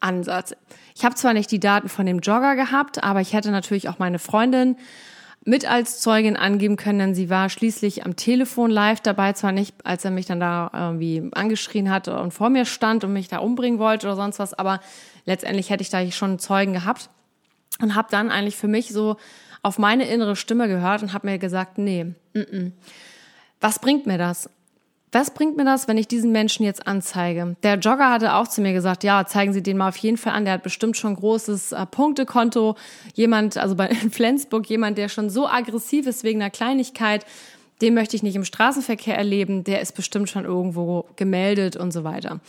Ansatz? 0.00 0.54
Ich 0.94 1.04
habe 1.04 1.14
zwar 1.14 1.34
nicht 1.34 1.50
die 1.50 1.60
Daten 1.60 1.88
von 1.88 2.06
dem 2.06 2.20
Jogger 2.20 2.56
gehabt, 2.56 3.02
aber 3.02 3.20
ich 3.20 3.32
hätte 3.32 3.50
natürlich 3.50 3.88
auch 3.88 3.98
meine 3.98 4.18
Freundin 4.18 4.76
mit 5.48 5.68
als 5.68 6.00
Zeugin 6.00 6.36
angeben 6.36 6.76
können, 6.76 6.98
denn 6.98 7.14
sie 7.14 7.30
war 7.30 7.48
schließlich 7.48 8.04
am 8.04 8.16
Telefon 8.16 8.70
live 8.70 9.00
dabei, 9.00 9.32
zwar 9.32 9.50
nicht, 9.50 9.74
als 9.82 10.04
er 10.04 10.10
mich 10.10 10.26
dann 10.26 10.40
da 10.40 10.70
irgendwie 10.74 11.30
angeschrien 11.32 11.90
hat 11.90 12.06
und 12.06 12.34
vor 12.34 12.50
mir 12.50 12.66
stand 12.66 13.02
und 13.02 13.14
mich 13.14 13.28
da 13.28 13.38
umbringen 13.38 13.78
wollte 13.78 14.08
oder 14.08 14.16
sonst 14.16 14.38
was, 14.38 14.52
aber 14.52 14.80
letztendlich 15.24 15.70
hätte 15.70 15.80
ich 15.80 15.88
da 15.88 16.08
schon 16.10 16.38
Zeugen 16.38 16.74
gehabt 16.74 17.08
und 17.80 17.94
habe 17.94 18.08
dann 18.10 18.30
eigentlich 18.30 18.56
für 18.56 18.68
mich 18.68 18.90
so 18.90 19.16
auf 19.62 19.78
meine 19.78 20.06
innere 20.06 20.36
Stimme 20.36 20.68
gehört 20.68 21.02
und 21.02 21.14
habe 21.14 21.26
mir 21.26 21.38
gesagt, 21.38 21.78
nee, 21.78 22.04
mm 22.04 22.38
-mm. 22.38 22.72
was 23.58 23.78
bringt 23.78 24.06
mir 24.06 24.18
das? 24.18 24.50
Was 25.10 25.32
bringt 25.32 25.56
mir 25.56 25.64
das, 25.64 25.88
wenn 25.88 25.96
ich 25.96 26.06
diesen 26.06 26.32
Menschen 26.32 26.64
jetzt 26.64 26.86
anzeige? 26.86 27.56
Der 27.62 27.76
Jogger 27.76 28.10
hatte 28.10 28.34
auch 28.34 28.46
zu 28.46 28.60
mir 28.60 28.74
gesagt, 28.74 29.04
ja, 29.04 29.24
zeigen 29.24 29.54
Sie 29.54 29.62
den 29.62 29.78
mal 29.78 29.88
auf 29.88 29.96
jeden 29.96 30.18
Fall 30.18 30.34
an. 30.34 30.44
Der 30.44 30.54
hat 30.54 30.62
bestimmt 30.62 30.98
schon 30.98 31.16
großes 31.16 31.72
äh, 31.72 31.86
Punktekonto. 31.86 32.76
Jemand, 33.14 33.56
also 33.56 33.74
bei 33.74 33.88
Flensburg, 34.10 34.68
jemand, 34.68 34.98
der 34.98 35.08
schon 35.08 35.30
so 35.30 35.48
aggressiv 35.48 36.06
ist 36.06 36.24
wegen 36.24 36.42
einer 36.42 36.50
Kleinigkeit, 36.50 37.24
den 37.80 37.94
möchte 37.94 38.16
ich 38.16 38.22
nicht 38.22 38.36
im 38.36 38.44
Straßenverkehr 38.44 39.16
erleben. 39.16 39.64
Der 39.64 39.80
ist 39.80 39.92
bestimmt 39.92 40.28
schon 40.28 40.44
irgendwo 40.44 41.06
gemeldet 41.16 41.76
und 41.76 41.92
so 41.92 42.04
weiter. 42.04 42.40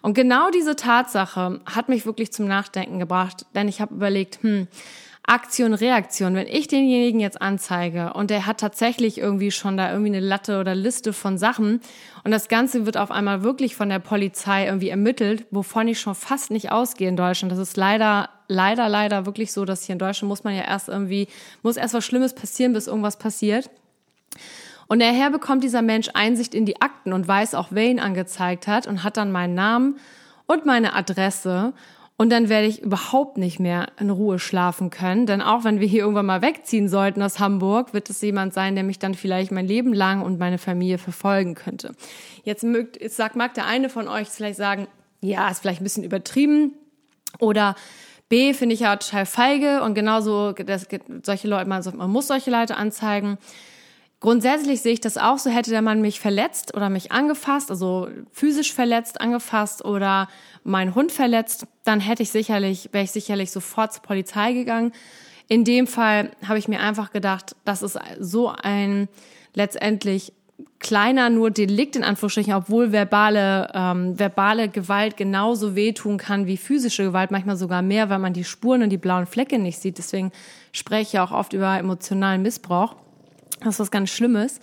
Und 0.00 0.14
genau 0.14 0.50
diese 0.50 0.76
Tatsache 0.76 1.60
hat 1.66 1.88
mich 1.88 2.06
wirklich 2.06 2.32
zum 2.32 2.46
Nachdenken 2.46 2.98
gebracht, 2.98 3.44
denn 3.54 3.68
ich 3.68 3.80
habe 3.80 3.94
überlegt, 3.94 4.42
hm, 4.42 4.68
Aktion, 5.26 5.74
Reaktion. 5.74 6.36
Wenn 6.36 6.46
ich 6.46 6.68
denjenigen 6.68 7.18
jetzt 7.18 7.42
anzeige 7.42 8.12
und 8.12 8.30
der 8.30 8.46
hat 8.46 8.58
tatsächlich 8.58 9.18
irgendwie 9.18 9.50
schon 9.50 9.76
da 9.76 9.90
irgendwie 9.90 10.14
eine 10.14 10.20
Latte 10.20 10.60
oder 10.60 10.76
Liste 10.76 11.12
von 11.12 11.36
Sachen 11.36 11.80
und 12.22 12.30
das 12.30 12.48
Ganze 12.48 12.86
wird 12.86 12.96
auf 12.96 13.10
einmal 13.10 13.42
wirklich 13.42 13.74
von 13.74 13.88
der 13.88 13.98
Polizei 13.98 14.66
irgendwie 14.66 14.88
ermittelt, 14.88 15.44
wovon 15.50 15.88
ich 15.88 15.98
schon 15.98 16.14
fast 16.14 16.52
nicht 16.52 16.70
ausgehe 16.70 17.08
in 17.08 17.16
Deutschland. 17.16 17.50
Das 17.50 17.58
ist 17.58 17.76
leider, 17.76 18.30
leider, 18.46 18.88
leider 18.88 19.26
wirklich 19.26 19.52
so, 19.52 19.64
dass 19.64 19.82
hier 19.82 19.94
in 19.94 19.98
Deutschland 19.98 20.28
muss 20.28 20.44
man 20.44 20.54
ja 20.54 20.62
erst 20.62 20.88
irgendwie, 20.88 21.26
muss 21.62 21.76
erst 21.76 21.94
was 21.94 22.04
Schlimmes 22.04 22.32
passieren, 22.32 22.72
bis 22.72 22.86
irgendwas 22.86 23.18
passiert. 23.18 23.68
Und 24.86 25.02
daher 25.02 25.30
bekommt 25.30 25.64
dieser 25.64 25.82
Mensch 25.82 26.08
Einsicht 26.14 26.54
in 26.54 26.66
die 26.66 26.80
Akten 26.80 27.12
und 27.12 27.26
weiß 27.26 27.56
auch, 27.56 27.68
wer 27.70 27.90
ihn 27.90 27.98
angezeigt 27.98 28.68
hat 28.68 28.86
und 28.86 29.02
hat 29.02 29.16
dann 29.16 29.32
meinen 29.32 29.54
Namen 29.54 29.98
und 30.46 30.64
meine 30.64 30.94
Adresse 30.94 31.72
und 32.18 32.30
dann 32.30 32.48
werde 32.48 32.66
ich 32.66 32.82
überhaupt 32.82 33.36
nicht 33.36 33.60
mehr 33.60 33.88
in 34.00 34.08
Ruhe 34.08 34.38
schlafen 34.38 34.88
können. 34.88 35.26
Denn 35.26 35.42
auch 35.42 35.64
wenn 35.64 35.80
wir 35.80 35.86
hier 35.86 36.00
irgendwann 36.00 36.26
mal 36.26 36.40
wegziehen 36.40 36.88
sollten 36.88 37.20
aus 37.22 37.38
Hamburg, 37.38 37.92
wird 37.92 38.08
es 38.08 38.22
jemand 38.22 38.54
sein, 38.54 38.74
der 38.74 38.84
mich 38.84 38.98
dann 38.98 39.14
vielleicht 39.14 39.52
mein 39.52 39.66
Leben 39.66 39.92
lang 39.92 40.22
und 40.22 40.38
meine 40.38 40.56
Familie 40.56 40.96
verfolgen 40.96 41.54
könnte. 41.54 41.92
Jetzt, 42.42 42.64
mögt, 42.64 43.00
jetzt 43.00 43.16
sagt, 43.16 43.36
mag 43.36 43.52
der 43.52 43.66
eine 43.66 43.90
von 43.90 44.08
euch 44.08 44.28
vielleicht 44.28 44.56
sagen, 44.56 44.88
ja, 45.20 45.48
ist 45.50 45.60
vielleicht 45.60 45.82
ein 45.82 45.84
bisschen 45.84 46.04
übertrieben. 46.04 46.72
Oder 47.38 47.76
B, 48.30 48.54
finde 48.54 48.74
ich 48.74 48.80
ja 48.80 48.96
total 48.96 49.26
feige 49.26 49.82
und 49.82 49.94
genauso, 49.94 50.52
das, 50.52 50.88
solche 51.22 51.48
Leute, 51.48 51.68
man, 51.68 51.84
man 51.96 52.10
muss 52.10 52.28
solche 52.28 52.50
Leute 52.50 52.76
anzeigen. 52.76 53.36
Grundsätzlich 54.20 54.80
sehe 54.80 54.94
ich 54.94 55.00
das 55.00 55.18
auch 55.18 55.38
so, 55.38 55.50
hätte 55.50 55.70
der 55.70 55.82
Mann 55.82 56.00
mich 56.00 56.20
verletzt 56.20 56.74
oder 56.74 56.88
mich 56.88 57.12
angefasst, 57.12 57.70
also 57.70 58.08
physisch 58.32 58.72
verletzt, 58.72 59.20
angefasst 59.20 59.84
oder 59.84 60.28
meinen 60.64 60.94
Hund 60.94 61.12
verletzt, 61.12 61.66
dann 61.84 62.00
hätte 62.00 62.22
ich 62.22 62.30
sicherlich, 62.30 62.88
wäre 62.92 63.04
ich 63.04 63.10
sicherlich 63.10 63.50
sofort 63.50 63.92
zur 63.92 64.02
Polizei 64.02 64.54
gegangen. 64.54 64.92
In 65.48 65.64
dem 65.64 65.86
Fall 65.86 66.30
habe 66.46 66.58
ich 66.58 66.66
mir 66.66 66.80
einfach 66.80 67.12
gedacht, 67.12 67.56
das 67.66 67.82
ist 67.82 67.98
so 68.18 68.48
ein 68.48 69.08
letztendlich 69.54 70.32
kleiner 70.78 71.28
nur 71.28 71.50
Delikt 71.50 71.94
in 71.96 72.04
Anführungsstrichen, 72.04 72.54
obwohl 72.54 72.92
verbale, 72.92 73.70
ähm, 73.74 74.18
verbale 74.18 74.70
Gewalt 74.70 75.18
genauso 75.18 75.74
wehtun 75.74 76.16
kann 76.16 76.46
wie 76.46 76.56
physische 76.56 77.04
Gewalt, 77.04 77.30
manchmal 77.30 77.56
sogar 77.56 77.82
mehr, 77.82 78.08
weil 78.08 78.18
man 78.18 78.32
die 78.32 78.44
Spuren 78.44 78.82
und 78.82 78.90
die 78.90 78.96
blauen 78.96 79.26
Flecke 79.26 79.58
nicht 79.58 79.78
sieht. 79.78 79.98
Deswegen 79.98 80.32
spreche 80.72 81.02
ich 81.02 81.12
ja 81.12 81.24
auch 81.24 81.32
oft 81.32 81.52
über 81.52 81.78
emotionalen 81.78 82.40
Missbrauch. 82.40 82.96
Das 83.60 83.74
ist 83.74 83.80
was 83.80 83.90
ganz 83.90 84.10
Schlimmes. 84.10 84.60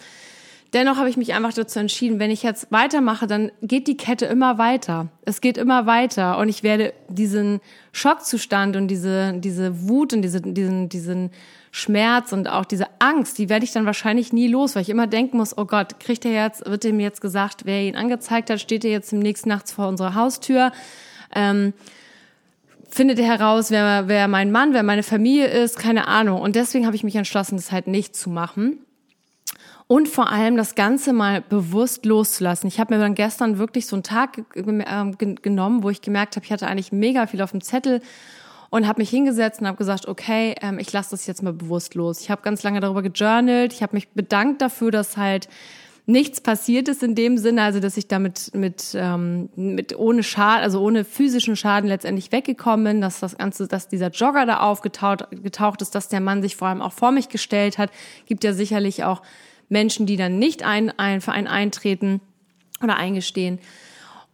Dennoch 0.74 0.98
habe 0.98 1.08
ich 1.08 1.18
mich 1.18 1.36
einfach 1.36 1.54
dazu 1.54 1.78
entschieden, 1.78 2.18
wenn 2.20 2.32
ich 2.32 2.42
jetzt 2.42 2.72
weitermache, 2.72 3.28
dann 3.28 3.52
geht 3.62 3.88
die 3.88 3.96
Kette 3.96 4.26
immer 4.26 4.58
weiter. 4.58 5.10
Es 5.24 5.40
geht 5.40 5.60
immer 5.60 5.86
weiter 5.86 6.40
und 6.40 6.50
ich 6.50 6.64
werde 6.64 6.94
diesen 7.10 7.62
Schockzustand 7.92 8.76
und 8.76 8.88
diese, 8.88 9.34
diese 9.38 9.88
Wut 9.88 10.14
und 10.14 10.24
diese, 10.24 10.42
diesen, 10.42 10.90
diesen 10.90 11.30
Schmerz 11.70 12.34
und 12.34 12.48
auch 12.48 12.66
diese 12.66 12.88
Angst, 12.98 13.38
die 13.38 13.50
werde 13.50 13.66
ich 13.66 13.72
dann 13.72 13.86
wahrscheinlich 13.86 14.34
nie 14.34 14.48
los, 14.48 14.76
weil 14.76 14.82
ich 14.82 14.90
immer 14.90 15.06
denken 15.06 15.38
muss, 15.38 15.56
oh 15.56 15.66
Gott, 15.66 16.00
kriegt 16.00 16.26
er 16.26 16.32
jetzt, 16.32 16.66
wird 16.66 16.86
ihm 16.86 17.00
jetzt 17.00 17.22
gesagt, 17.22 17.66
wer 17.66 17.82
ihn 17.82 17.96
angezeigt 17.96 18.50
hat, 18.50 18.60
steht 18.60 18.84
er 18.84 18.92
jetzt 18.92 19.14
im 19.14 19.20
nächsten 19.20 19.50
nachts 19.50 19.74
vor 19.74 19.88
unserer 19.88 20.16
Haustür. 20.16 20.72
Ähm, 21.36 21.74
findet 22.94 23.20
er 23.20 23.26
heraus, 23.26 23.72
wer, 23.72 24.08
wer 24.08 24.28
mein 24.28 24.52
Mann, 24.52 24.74
wer 24.74 24.84
meine 24.84 25.04
Familie 25.04 25.48
ist, 25.48 25.80
keine 25.80 26.08
Ahnung. 26.08 26.42
Und 26.42 26.56
deswegen 26.56 26.86
habe 26.86 26.96
ich 26.96 27.04
mich 27.04 27.16
entschlossen, 27.16 27.56
das 27.58 27.72
halt 27.72 27.88
nicht 27.88 28.16
zu 28.16 28.30
machen 28.30 28.80
und 29.88 30.08
vor 30.08 30.32
allem 30.32 30.56
das 30.58 30.76
Ganze 30.76 31.14
mal 31.14 31.42
bewusst 31.42 32.06
loszulassen. 32.06 32.68
Ich 32.68 32.80
habe 32.80 32.96
mir 32.96 33.02
dann 33.02 33.16
gestern 33.16 33.58
wirklich 33.58 33.86
so 33.86 33.96
einen 33.96 34.04
Tag 34.04 34.44
ähm, 34.56 35.18
genommen, 35.18 35.84
wo 35.84 35.90
ich 35.90 36.02
gemerkt 36.02 36.36
habe, 36.36 36.46
ich 36.46 36.52
hatte 36.52 36.68
eigentlich 36.68 36.92
mega 36.92 37.28
viel 37.28 37.42
auf 37.42 37.52
dem 37.52 37.62
Zettel 37.62 38.02
und 38.70 38.88
habe 38.88 39.02
mich 39.02 39.10
hingesetzt 39.10 39.62
und 39.62 39.68
habe 39.68 39.78
gesagt, 39.78 40.08
okay, 40.08 40.56
ähm, 40.62 40.80
ich 40.80 40.92
lasse 40.94 41.12
das 41.12 41.28
jetzt 41.28 41.44
mal 41.44 41.54
bewusst 41.54 41.96
los. 41.96 42.22
Ich 42.22 42.32
habe 42.32 42.42
ganz 42.42 42.64
lange 42.64 42.80
darüber 42.80 43.02
gejournalt, 43.02 43.74
ich 43.74 43.84
habe 43.84 43.96
mich 43.96 44.10
bedankt 44.10 44.62
dafür, 44.62 44.90
dass 44.90 45.18
halt 45.18 45.48
nichts 46.06 46.42
passiert 46.42 46.90
ist 46.90 47.02
in 47.02 47.16
dem 47.16 47.38
Sinne, 47.38 47.64
also 47.64 47.80
dass 47.80 47.96
ich 47.96 48.08
damit 48.08 48.52
mit, 48.54 48.94
ähm, 48.94 49.50
mit 49.56 49.98
ohne 49.98 50.24
Schaden, 50.24 50.64
also 50.64 50.82
ohne 50.82 51.06
physischen 51.06 51.56
Schaden 51.56 51.88
letztendlich 51.88 52.32
weggekommen 52.32 52.86
bin, 52.86 53.02
dass 53.02 53.20
das 53.20 53.38
Ganze, 53.38 53.68
dass 53.68 53.88
dieser 53.88 54.10
Jogger 54.10 54.46
da 54.46 54.60
aufgetaucht 54.60 55.28
getaucht 55.44 55.82
ist, 55.82 55.96
dass 55.96 56.10
der 56.10 56.20
Mann 56.20 56.42
sich 56.42 56.56
vor 56.56 56.68
allem 56.68 56.82
auch 56.82 56.92
vor 56.92 57.12
mich 57.12 57.30
gestellt 57.30 57.78
hat, 57.78 57.90
gibt 58.26 58.44
ja 58.44 58.54
sicherlich 58.54 59.04
auch 59.04 59.22
Menschen, 59.70 60.06
die 60.06 60.18
dann 60.18 60.40
nicht 60.40 60.64
ein, 60.64 60.92
ein 61.00 61.22
Verein 61.22 61.48
eintreten 61.48 62.20
oder 62.82 62.98
eingestehen. 62.98 63.60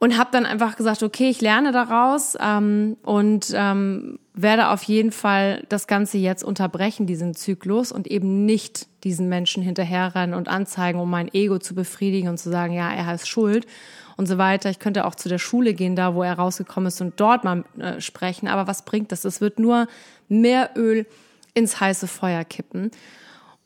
Und 0.02 0.18
habe 0.18 0.30
dann 0.32 0.46
einfach 0.46 0.78
gesagt, 0.78 1.04
okay, 1.04 1.30
ich 1.30 1.42
lerne 1.42 1.74
daraus 1.74 2.38
ähm, 2.40 2.96
und 3.04 3.52
ähm, 3.54 4.18
werde 4.34 4.70
auf 4.70 4.84
jeden 4.84 5.12
Fall 5.12 5.66
das 5.68 5.88
Ganze 5.88 6.18
jetzt 6.18 6.42
unterbrechen, 6.42 7.06
diesen 7.06 7.36
Zyklus, 7.36 7.92
und 7.92 8.08
eben 8.08 8.46
nicht 8.46 8.88
diesen 9.04 9.28
Menschen 9.28 9.62
hinterherrennen 9.62 10.36
und 10.36 10.48
anzeigen, 10.48 11.02
um 11.02 11.10
mein 11.10 11.34
Ego 11.34 11.60
zu 11.60 11.76
befriedigen 11.76 12.30
und 12.30 12.38
zu 12.38 12.50
sagen, 12.50 12.74
ja, 12.74 12.90
er 12.90 13.14
ist 13.14 13.28
schuld 13.28 13.68
und 14.16 14.26
so 14.26 14.38
weiter. 14.38 14.70
Ich 14.70 14.80
könnte 14.80 15.06
auch 15.06 15.16
zu 15.16 15.28
der 15.28 15.38
Schule 15.38 15.74
gehen, 15.74 15.98
da 15.98 16.16
wo 16.16 16.24
er 16.24 16.34
rausgekommen 16.34 16.88
ist 16.88 17.02
und 17.02 17.20
dort 17.20 17.44
mal 17.44 17.66
äh, 17.78 18.00
sprechen. 18.00 18.48
Aber 18.48 18.68
was 18.68 18.84
bringt 18.84 19.12
das? 19.12 19.26
Es 19.26 19.42
wird 19.42 19.60
nur 19.60 19.88
mehr 20.30 20.72
Öl 20.76 21.06
ins 21.54 21.80
heiße 21.80 22.08
Feuer 22.08 22.46
kippen. 22.46 22.92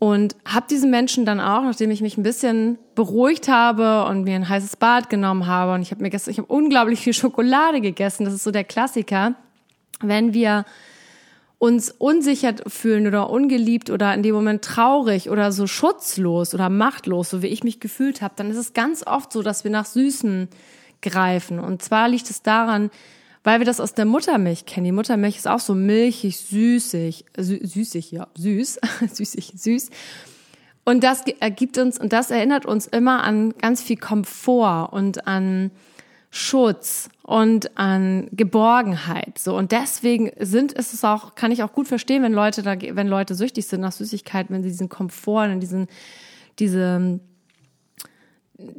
Und 0.03 0.35
habe 0.43 0.65
diesen 0.69 0.89
Menschen 0.89 1.23
dann 1.23 1.39
auch, 1.39 1.63
nachdem 1.63 1.89
ich 1.89 2.01
mich 2.01 2.17
ein 2.17 2.23
bisschen 2.23 2.77
beruhigt 2.93 3.47
habe 3.47 4.03
und 4.03 4.25
mir 4.25 4.35
ein 4.35 4.49
heißes 4.49 4.75
Bad 4.75 5.09
genommen 5.09 5.47
habe 5.47 5.71
und 5.71 5.81
ich 5.81 5.91
habe 5.91 6.01
mir 6.01 6.09
gestern, 6.09 6.31
ich 6.31 6.39
habe 6.39 6.53
unglaublich 6.53 6.99
viel 6.99 7.13
Schokolade 7.13 7.79
gegessen. 7.79 8.25
Das 8.25 8.33
ist 8.33 8.43
so 8.43 8.51
der 8.51 8.65
Klassiker, 8.65 9.35
wenn 10.01 10.33
wir 10.33 10.65
uns 11.57 11.89
unsicher 11.89 12.53
fühlen 12.67 13.07
oder 13.07 13.29
ungeliebt 13.29 13.89
oder 13.89 14.13
in 14.13 14.23
dem 14.23 14.35
Moment 14.35 14.65
traurig 14.65 15.29
oder 15.29 15.53
so 15.53 15.67
schutzlos 15.67 16.53
oder 16.53 16.67
machtlos, 16.67 17.29
so 17.29 17.41
wie 17.41 17.47
ich 17.47 17.63
mich 17.63 17.79
gefühlt 17.79 18.21
habe, 18.21 18.33
dann 18.35 18.51
ist 18.51 18.57
es 18.57 18.73
ganz 18.73 19.07
oft 19.07 19.31
so, 19.31 19.41
dass 19.41 19.63
wir 19.63 19.71
nach 19.71 19.85
Süßen 19.85 20.49
greifen. 21.01 21.59
Und 21.59 21.81
zwar 21.81 22.09
liegt 22.09 22.29
es 22.29 22.41
daran, 22.41 22.91
weil 23.43 23.59
wir 23.59 23.65
das 23.65 23.79
aus 23.79 23.93
der 23.93 24.05
Muttermilch 24.05 24.65
kennen. 24.65 24.85
Die 24.85 24.91
Muttermilch 24.91 25.37
ist 25.37 25.47
auch 25.47 25.59
so 25.59 25.75
milchig, 25.75 26.37
süßig, 26.39 27.25
sü 27.37 27.59
süßig, 27.65 28.11
ja, 28.11 28.27
süß, 28.35 28.79
süßig, 29.13 29.53
süß. 29.55 29.89
Und 30.85 31.03
das 31.03 31.23
ergibt 31.39 31.77
uns, 31.77 31.97
und 31.99 32.11
das 32.11 32.31
erinnert 32.31 32.65
uns 32.65 32.87
immer 32.87 33.23
an 33.23 33.53
ganz 33.57 33.81
viel 33.81 33.97
Komfort 33.97 34.89
und 34.91 35.27
an 35.27 35.71
Schutz 36.29 37.09
und 37.21 37.77
an 37.77 38.27
Geborgenheit. 38.31 39.37
So. 39.37 39.55
Und 39.55 39.71
deswegen 39.71 40.31
sind 40.39 40.73
ist 40.73 40.93
es 40.93 41.03
auch, 41.05 41.35
kann 41.35 41.51
ich 41.51 41.63
auch 41.63 41.71
gut 41.71 41.87
verstehen, 41.87 42.23
wenn 42.23 42.33
Leute 42.33 42.63
da, 42.63 42.75
wenn 42.81 43.07
Leute 43.07 43.35
süchtig 43.35 43.67
sind 43.67 43.81
nach 43.81 43.91
Süßigkeiten, 43.91 44.53
wenn 44.53 44.63
sie 44.63 44.69
diesen 44.69 44.89
Komfort 44.89 45.51
und 45.51 45.59
diesen, 45.59 45.87
diese, 46.59 47.19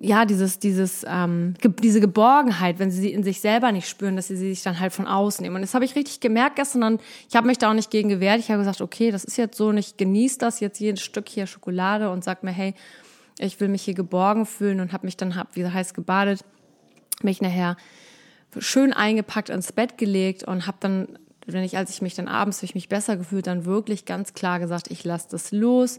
ja, 0.00 0.24
dieses, 0.24 0.60
dieses, 0.60 1.04
ähm, 1.08 1.54
ge 1.60 1.72
diese 1.82 2.00
Geborgenheit, 2.00 2.78
wenn 2.78 2.92
sie 2.92 3.00
sie 3.00 3.12
in 3.12 3.24
sich 3.24 3.40
selber 3.40 3.72
nicht 3.72 3.88
spüren, 3.88 4.14
dass 4.14 4.28
sie 4.28 4.36
sie 4.36 4.50
sich 4.50 4.62
dann 4.62 4.78
halt 4.78 4.92
von 4.92 5.06
außen 5.06 5.42
nehmen. 5.42 5.56
Und 5.56 5.62
das 5.62 5.74
habe 5.74 5.84
ich 5.84 5.96
richtig 5.96 6.20
gemerkt 6.20 6.56
gestern 6.56 6.84
und 6.84 7.02
ich 7.28 7.34
habe 7.34 7.48
mich 7.48 7.58
da 7.58 7.70
auch 7.70 7.74
nicht 7.74 7.90
gegen 7.90 8.08
gewehrt. 8.08 8.38
Ich 8.38 8.50
habe 8.50 8.60
gesagt, 8.60 8.80
okay, 8.80 9.10
das 9.10 9.24
ist 9.24 9.36
jetzt 9.36 9.56
so 9.56 9.68
und 9.68 9.78
ich 9.78 9.96
genieße 9.96 10.38
das 10.38 10.60
jetzt 10.60 10.78
jedes 10.78 11.02
Stück 11.02 11.28
hier 11.28 11.46
Schokolade 11.46 12.10
und 12.10 12.22
sag 12.22 12.44
mir, 12.44 12.52
hey, 12.52 12.74
ich 13.38 13.58
will 13.58 13.68
mich 13.68 13.82
hier 13.82 13.94
geborgen 13.94 14.46
fühlen 14.46 14.80
und 14.80 14.92
habe 14.92 15.06
mich 15.06 15.16
dann 15.16 15.34
hab, 15.34 15.56
wie 15.56 15.66
heiß 15.66 15.92
gebadet, 15.92 16.44
mich 17.22 17.42
nachher 17.42 17.76
schön 18.58 18.92
eingepackt 18.92 19.48
ins 19.48 19.72
Bett 19.72 19.98
gelegt 19.98 20.44
und 20.44 20.68
habe 20.68 20.76
dann, 20.78 21.18
wenn 21.46 21.64
ich, 21.64 21.76
als 21.76 21.90
ich 21.90 22.00
mich 22.00 22.14
dann 22.14 22.28
abends, 22.28 22.58
habe 22.58 22.66
ich 22.66 22.76
mich 22.76 22.88
besser 22.88 23.16
gefühlt, 23.16 23.48
dann 23.48 23.64
wirklich 23.64 24.04
ganz 24.04 24.34
klar 24.34 24.60
gesagt, 24.60 24.88
ich 24.92 25.02
lasse 25.02 25.26
das 25.32 25.50
los 25.50 25.98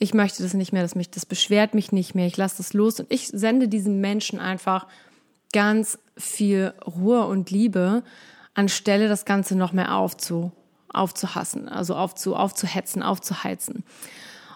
ich 0.00 0.14
möchte 0.14 0.42
das 0.42 0.54
nicht 0.54 0.72
mehr, 0.72 0.82
das, 0.82 0.96
mich, 0.96 1.10
das 1.10 1.26
beschwert 1.26 1.74
mich 1.74 1.92
nicht 1.92 2.14
mehr, 2.14 2.26
ich 2.26 2.36
lasse 2.36 2.56
das 2.56 2.72
los 2.72 2.98
und 2.98 3.12
ich 3.12 3.28
sende 3.28 3.68
diesen 3.68 4.00
Menschen 4.00 4.40
einfach 4.40 4.86
ganz 5.52 5.98
viel 6.16 6.72
Ruhe 6.86 7.26
und 7.26 7.50
Liebe, 7.50 8.02
anstelle 8.54 9.08
das 9.08 9.26
Ganze 9.26 9.56
noch 9.56 9.72
mehr 9.72 9.94
aufzu, 9.94 10.52
aufzuhassen, 10.88 11.68
also 11.68 11.94
aufzu, 11.94 12.34
aufzuhetzen, 12.34 13.02
aufzuheizen. 13.02 13.84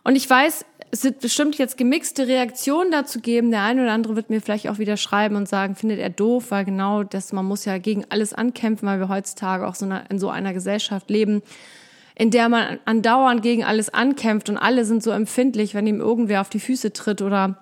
Und 0.02 0.16
ich 0.16 0.28
weiß, 0.28 0.64
es 0.90 1.04
wird 1.04 1.20
bestimmt 1.20 1.58
jetzt 1.58 1.76
gemixte 1.76 2.26
Reaktionen 2.26 2.90
dazu 2.90 3.20
geben. 3.20 3.50
Der 3.50 3.62
eine 3.62 3.82
oder 3.82 3.92
andere 3.92 4.16
wird 4.16 4.30
mir 4.30 4.40
vielleicht 4.40 4.68
auch 4.68 4.78
wieder 4.78 4.96
schreiben 4.96 5.36
und 5.36 5.48
sagen, 5.48 5.74
findet 5.74 5.98
er 5.98 6.10
doof, 6.10 6.50
weil 6.50 6.64
genau 6.64 7.02
das, 7.02 7.32
man 7.32 7.44
muss 7.44 7.64
ja 7.64 7.78
gegen 7.78 8.04
alles 8.08 8.32
ankämpfen, 8.32 8.86
weil 8.88 9.00
wir 9.00 9.08
heutzutage 9.08 9.66
auch 9.66 9.74
so 9.74 9.86
in 10.08 10.18
so 10.18 10.30
einer 10.30 10.54
Gesellschaft 10.54 11.10
leben, 11.10 11.42
in 12.14 12.30
der 12.30 12.49
man 12.49 12.78
andauernd 12.85 13.42
gegen 13.42 13.64
alles 13.64 13.92
ankämpft 13.92 14.49
und 14.49 14.56
alle 14.56 14.85
sind 14.85 15.02
so 15.02 15.11
empfindlich, 15.11 15.75
wenn 15.75 15.87
ihm 15.87 16.00
irgendwer 16.00 16.40
auf 16.40 16.49
die 16.49 16.61
Füße 16.61 16.92
tritt 16.92 17.23
oder 17.23 17.59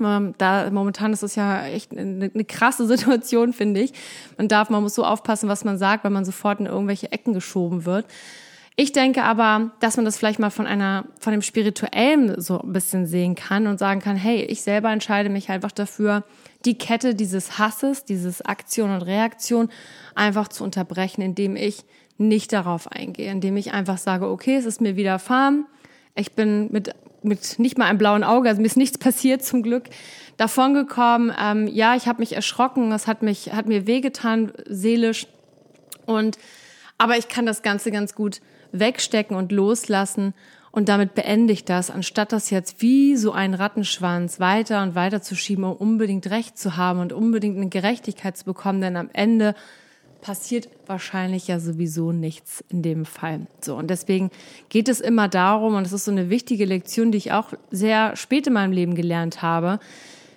ähm, 0.00 0.34
da 0.38 0.70
momentan 0.70 1.12
ist 1.12 1.22
es 1.22 1.34
ja 1.34 1.66
echt 1.66 1.92
eine, 1.92 2.30
eine 2.32 2.44
krasse 2.44 2.86
Situation, 2.88 3.52
finde 3.52 3.80
ich. 3.80 3.92
Man 4.38 4.48
darf, 4.48 4.70
man 4.70 4.82
muss 4.82 4.94
so 4.94 5.04
aufpassen, 5.04 5.48
was 5.48 5.64
man 5.64 5.78
sagt, 5.78 6.04
weil 6.04 6.10
man 6.10 6.24
sofort 6.24 6.60
in 6.60 6.66
irgendwelche 6.66 7.12
Ecken 7.12 7.34
geschoben 7.34 7.84
wird. 7.84 8.06
Ich 8.74 8.92
denke 8.92 9.22
aber, 9.22 9.72
dass 9.80 9.96
man 9.96 10.06
das 10.06 10.16
vielleicht 10.16 10.38
mal 10.38 10.50
von 10.50 10.66
einer, 10.66 11.04
von 11.20 11.32
dem 11.32 11.42
Spirituellen 11.42 12.40
so 12.40 12.58
ein 12.58 12.72
bisschen 12.72 13.06
sehen 13.06 13.34
kann 13.34 13.66
und 13.66 13.78
sagen 13.78 14.00
kann, 14.00 14.16
hey, 14.16 14.42
ich 14.44 14.62
selber 14.62 14.90
entscheide 14.90 15.28
mich 15.28 15.50
einfach 15.50 15.72
dafür, 15.72 16.24
die 16.64 16.78
Kette 16.78 17.14
dieses 17.14 17.58
Hasses, 17.58 18.06
dieses 18.06 18.40
Aktion 18.40 18.90
und 18.90 19.02
Reaktion 19.02 19.68
einfach 20.14 20.48
zu 20.48 20.64
unterbrechen, 20.64 21.20
indem 21.20 21.54
ich 21.54 21.84
nicht 22.28 22.52
darauf 22.52 22.90
eingehe, 22.90 23.30
indem 23.30 23.56
ich 23.56 23.72
einfach 23.72 23.98
sage, 23.98 24.28
okay, 24.28 24.56
es 24.56 24.64
ist 24.64 24.80
mir 24.80 24.96
widerfahren. 24.96 25.66
Ich 26.14 26.32
bin 26.32 26.70
mit, 26.72 26.94
mit 27.22 27.58
nicht 27.58 27.78
mal 27.78 27.86
einem 27.86 27.98
blauen 27.98 28.24
Auge, 28.24 28.48
also 28.48 28.60
mir 28.60 28.66
ist 28.66 28.76
nichts 28.76 28.98
passiert 28.98 29.44
zum 29.44 29.62
Glück, 29.62 29.84
davongekommen. 30.36 31.32
Ähm, 31.40 31.68
ja, 31.68 31.94
ich 31.94 32.06
habe 32.06 32.20
mich 32.20 32.34
erschrocken, 32.34 32.92
es 32.92 33.06
hat 33.06 33.22
mich, 33.22 33.52
hat 33.52 33.66
mir 33.66 33.86
wehgetan, 33.86 34.52
seelisch. 34.66 35.26
Und, 36.06 36.38
aber 36.98 37.16
ich 37.16 37.28
kann 37.28 37.46
das 37.46 37.62
Ganze 37.62 37.90
ganz 37.90 38.14
gut 38.14 38.40
wegstecken 38.72 39.36
und 39.36 39.52
loslassen. 39.52 40.34
Und 40.72 40.88
damit 40.88 41.14
beende 41.14 41.52
ich 41.52 41.66
das, 41.66 41.90
anstatt 41.90 42.32
das 42.32 42.48
jetzt 42.48 42.80
wie 42.80 43.16
so 43.16 43.32
ein 43.32 43.52
Rattenschwanz 43.52 44.40
weiter 44.40 44.82
und 44.82 44.94
weiter 44.94 45.20
zu 45.20 45.36
schieben, 45.36 45.64
um 45.64 45.76
unbedingt 45.76 46.30
Recht 46.30 46.56
zu 46.56 46.78
haben 46.78 46.98
und 46.98 47.12
unbedingt 47.12 47.58
eine 47.58 47.68
Gerechtigkeit 47.68 48.38
zu 48.38 48.46
bekommen. 48.46 48.80
Denn 48.80 48.96
am 48.96 49.10
Ende 49.12 49.54
passiert 50.22 50.68
wahrscheinlich 50.86 51.48
ja 51.48 51.60
sowieso 51.60 52.12
nichts 52.12 52.64
in 52.70 52.80
dem 52.80 53.04
Fall. 53.04 53.46
So, 53.60 53.76
und 53.76 53.88
deswegen 53.90 54.30
geht 54.70 54.88
es 54.88 55.00
immer 55.00 55.28
darum, 55.28 55.74
und 55.74 55.84
das 55.84 55.92
ist 55.92 56.06
so 56.06 56.10
eine 56.10 56.30
wichtige 56.30 56.64
Lektion, 56.64 57.12
die 57.12 57.18
ich 57.18 57.32
auch 57.32 57.48
sehr 57.70 58.16
spät 58.16 58.46
in 58.46 58.54
meinem 58.54 58.72
Leben 58.72 58.94
gelernt 58.94 59.42
habe, 59.42 59.80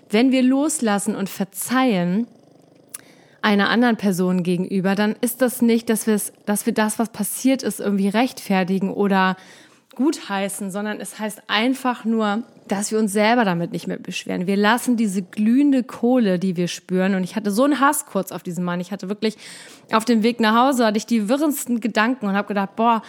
wenn 0.09 0.31
wir 0.31 0.43
loslassen 0.43 1.15
und 1.15 1.29
verzeihen, 1.29 2.27
einer 3.41 3.69
anderen 3.69 3.95
Person 3.95 4.41
gegenüber, 4.41 4.95
dann 4.95 5.15
ist 5.21 5.39
das 5.43 5.61
nicht, 5.61 5.87
dass 5.89 6.07
wir 6.07 6.19
dass 6.47 6.65
wir 6.65 6.73
das, 6.73 6.97
was 6.97 7.09
passiert 7.09 7.61
ist, 7.61 7.79
irgendwie 7.79 8.07
rechtfertigen 8.07 8.91
oder 8.91 9.37
gutheißen, 9.95 10.71
sondern 10.71 10.99
es 10.99 11.19
heißt 11.19 11.43
einfach 11.47 12.05
nur, 12.05 12.43
dass 12.67 12.91
wir 12.91 12.99
uns 12.99 13.13
selber 13.13 13.45
damit 13.45 13.71
nicht 13.71 13.87
mehr 13.87 13.97
beschweren. 13.97 14.47
Wir 14.47 14.57
lassen 14.57 14.97
diese 14.97 15.21
glühende 15.21 15.83
Kohle, 15.83 16.39
die 16.39 16.57
wir 16.57 16.67
spüren. 16.67 17.15
Und 17.15 17.23
ich 17.23 17.35
hatte 17.35 17.51
so 17.51 17.63
einen 17.63 17.79
Hass 17.79 18.05
kurz 18.05 18.31
auf 18.31 18.43
diesen 18.43 18.63
Mann. 18.63 18.79
Ich 18.79 18.91
hatte 18.91 19.09
wirklich 19.09 19.37
auf 19.91 20.05
dem 20.05 20.23
Weg 20.23 20.39
nach 20.39 20.55
Hause 20.55 20.85
hatte 20.85 20.97
ich 20.97 21.05
die 21.05 21.29
wirrendsten 21.29 21.79
Gedanken 21.79 22.27
und 22.27 22.35
habe 22.35 22.47
gedacht, 22.47 22.75
boah, 22.75 23.01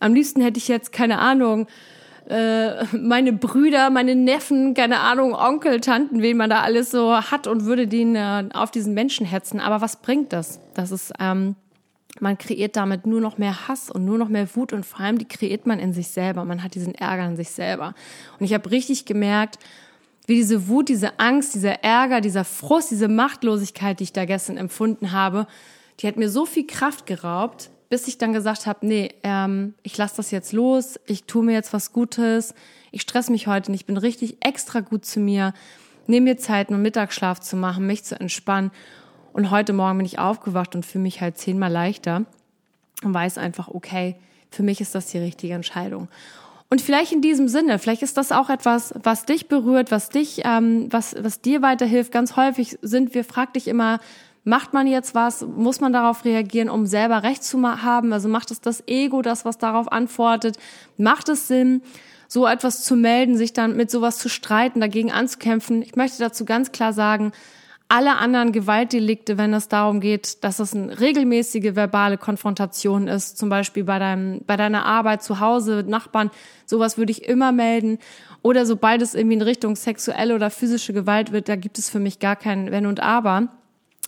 am 0.00 0.14
liebsten 0.14 0.40
hätte 0.42 0.58
ich 0.58 0.68
jetzt 0.68 0.92
keine 0.92 1.18
Ahnung 1.18 1.66
äh, 2.28 2.84
meine 2.96 3.32
Brüder, 3.32 3.90
meine 3.90 4.14
Neffen, 4.14 4.74
keine 4.74 5.00
Ahnung, 5.00 5.34
Onkel, 5.34 5.80
Tanten, 5.80 6.20
wen 6.20 6.36
man 6.36 6.50
da 6.50 6.60
alles 6.60 6.90
so 6.90 7.16
hat 7.16 7.46
und 7.46 7.64
würde 7.64 7.86
den 7.86 8.14
äh, 8.16 8.44
auf 8.52 8.70
diesen 8.70 8.94
Menschen 8.94 9.24
hetzen. 9.24 9.60
Aber 9.60 9.80
was 9.80 9.96
bringt 9.96 10.32
das? 10.32 10.60
Das 10.74 10.90
ist, 10.90 11.12
ähm, 11.18 11.56
man 12.20 12.38
kreiert 12.38 12.76
damit 12.76 13.06
nur 13.06 13.20
noch 13.20 13.38
mehr 13.38 13.68
Hass 13.68 13.90
und 13.90 14.04
nur 14.04 14.18
noch 14.18 14.28
mehr 14.28 14.48
Wut 14.56 14.72
und 14.72 14.84
vor 14.84 15.00
allem 15.00 15.18
die 15.18 15.28
kreiert 15.28 15.66
man 15.66 15.78
in 15.78 15.92
sich 15.92 16.08
selber. 16.08 16.44
Man 16.44 16.62
hat 16.62 16.74
diesen 16.74 16.94
Ärger 16.94 17.26
in 17.26 17.36
sich 17.36 17.50
selber. 17.50 17.94
Und 18.38 18.46
ich 18.46 18.54
habe 18.54 18.70
richtig 18.70 19.04
gemerkt, 19.04 19.58
wie 20.26 20.34
diese 20.34 20.68
Wut, 20.68 20.88
diese 20.88 21.18
Angst, 21.18 21.54
dieser 21.54 21.82
Ärger, 21.84 22.20
dieser 22.20 22.44
Frust, 22.44 22.90
diese 22.90 23.08
Machtlosigkeit, 23.08 23.98
die 23.98 24.04
ich 24.04 24.12
da 24.12 24.24
gestern 24.24 24.56
empfunden 24.56 25.12
habe, 25.12 25.46
die 26.00 26.06
hat 26.06 26.16
mir 26.16 26.28
so 26.28 26.44
viel 26.44 26.66
Kraft 26.66 27.06
geraubt, 27.06 27.70
bis 27.88 28.06
ich 28.08 28.18
dann 28.18 28.32
gesagt 28.32 28.66
habe, 28.66 28.86
nee, 28.86 29.14
ähm, 29.22 29.74
ich 29.82 29.96
lasse 29.96 30.16
das 30.16 30.30
jetzt 30.30 30.52
los, 30.52 31.00
ich 31.06 31.24
tue 31.24 31.42
mir 31.42 31.52
jetzt 31.52 31.72
was 31.72 31.92
Gutes, 31.92 32.54
ich 32.92 33.02
stress 33.02 33.30
mich 33.30 33.46
heute 33.46 33.70
nicht, 33.70 33.82
ich 33.82 33.86
bin 33.86 33.96
richtig 33.96 34.36
extra 34.40 34.80
gut 34.80 35.06
zu 35.06 35.20
mir, 35.20 35.54
nehme 36.06 36.24
mir 36.24 36.36
Zeit, 36.36 36.68
einen 36.68 36.82
Mittagsschlaf 36.82 37.40
zu 37.40 37.56
machen, 37.56 37.86
mich 37.86 38.04
zu 38.04 38.20
entspannen. 38.20 38.70
Und 39.38 39.52
heute 39.52 39.72
Morgen 39.72 39.98
bin 39.98 40.04
ich 40.04 40.18
aufgewacht 40.18 40.74
und 40.74 40.84
fühle 40.84 41.02
mich 41.02 41.20
halt 41.20 41.38
zehnmal 41.38 41.70
leichter 41.70 42.24
und 43.04 43.14
weiß 43.14 43.38
einfach, 43.38 43.68
okay, 43.68 44.16
für 44.50 44.64
mich 44.64 44.80
ist 44.80 44.96
das 44.96 45.12
die 45.12 45.18
richtige 45.18 45.54
Entscheidung. 45.54 46.08
Und 46.70 46.80
vielleicht 46.80 47.12
in 47.12 47.22
diesem 47.22 47.46
Sinne, 47.46 47.78
vielleicht 47.78 48.02
ist 48.02 48.16
das 48.16 48.32
auch 48.32 48.50
etwas, 48.50 48.92
was 49.00 49.26
dich 49.26 49.46
berührt, 49.46 49.92
was 49.92 50.08
dich, 50.08 50.42
ähm, 50.44 50.88
was, 50.92 51.14
was 51.20 51.40
dir 51.40 51.62
weiterhilft. 51.62 52.10
Ganz 52.10 52.34
häufig 52.34 52.78
sind 52.82 53.14
wir, 53.14 53.22
frag 53.22 53.52
dich 53.52 53.68
immer, 53.68 54.00
Macht 54.42 54.72
man 54.72 54.88
jetzt 54.88 55.14
was? 55.14 55.46
Muss 55.46 55.80
man 55.80 55.92
darauf 55.92 56.24
reagieren, 56.24 56.68
um 56.68 56.86
selber 56.86 57.22
Recht 57.22 57.44
zu 57.44 57.62
haben? 57.62 58.12
Also 58.12 58.28
macht 58.28 58.50
es 58.50 58.60
das 58.60 58.82
Ego, 58.88 59.22
das 59.22 59.44
was 59.44 59.58
darauf 59.58 59.92
antwortet? 59.92 60.58
Macht 60.96 61.28
es 61.28 61.46
Sinn, 61.46 61.82
so 62.26 62.44
etwas 62.44 62.82
zu 62.82 62.96
melden, 62.96 63.36
sich 63.36 63.52
dann 63.52 63.76
mit 63.76 63.88
sowas 63.90 64.18
zu 64.18 64.28
streiten, 64.28 64.80
dagegen 64.80 65.12
anzukämpfen? 65.12 65.82
Ich 65.82 65.94
möchte 65.94 66.18
dazu 66.18 66.44
ganz 66.44 66.72
klar 66.72 66.92
sagen, 66.92 67.32
alle 67.88 68.18
anderen 68.18 68.52
Gewaltdelikte, 68.52 69.38
wenn 69.38 69.54
es 69.54 69.68
darum 69.68 70.00
geht, 70.00 70.44
dass 70.44 70.58
es 70.58 70.74
eine 70.74 71.00
regelmäßige 71.00 71.74
verbale 71.74 72.18
Konfrontation 72.18 73.08
ist, 73.08 73.38
zum 73.38 73.48
Beispiel 73.48 73.84
bei, 73.84 73.98
deinem, 73.98 74.42
bei 74.46 74.56
deiner 74.56 74.84
Arbeit, 74.84 75.22
zu 75.22 75.40
Hause, 75.40 75.84
Nachbarn, 75.86 76.30
sowas 76.66 76.98
würde 76.98 77.12
ich 77.12 77.26
immer 77.26 77.50
melden. 77.50 77.98
Oder 78.42 78.66
sobald 78.66 79.00
es 79.00 79.14
irgendwie 79.14 79.36
in 79.36 79.42
Richtung 79.42 79.74
sexuelle 79.74 80.34
oder 80.34 80.50
physische 80.50 80.92
Gewalt 80.92 81.32
wird, 81.32 81.48
da 81.48 81.56
gibt 81.56 81.78
es 81.78 81.88
für 81.88 81.98
mich 81.98 82.18
gar 82.18 82.36
kein 82.36 82.70
Wenn 82.70 82.84
und 82.84 83.00
Aber 83.00 83.48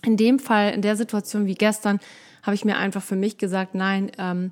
in 0.05 0.15
dem 0.15 0.37
Fall, 0.37 0.73
in 0.73 0.83
der 0.83 0.95
Situation 0.95 1.47
wie 1.47 1.55
gestern, 1.55 1.99
habe 2.43 2.55
ich 2.55 2.65
mir 2.65 2.77
einfach 2.77 3.01
für 3.01 3.15
mich 3.15 3.37
gesagt, 3.37 3.73
nein, 3.73 4.11
ähm, 4.19 4.51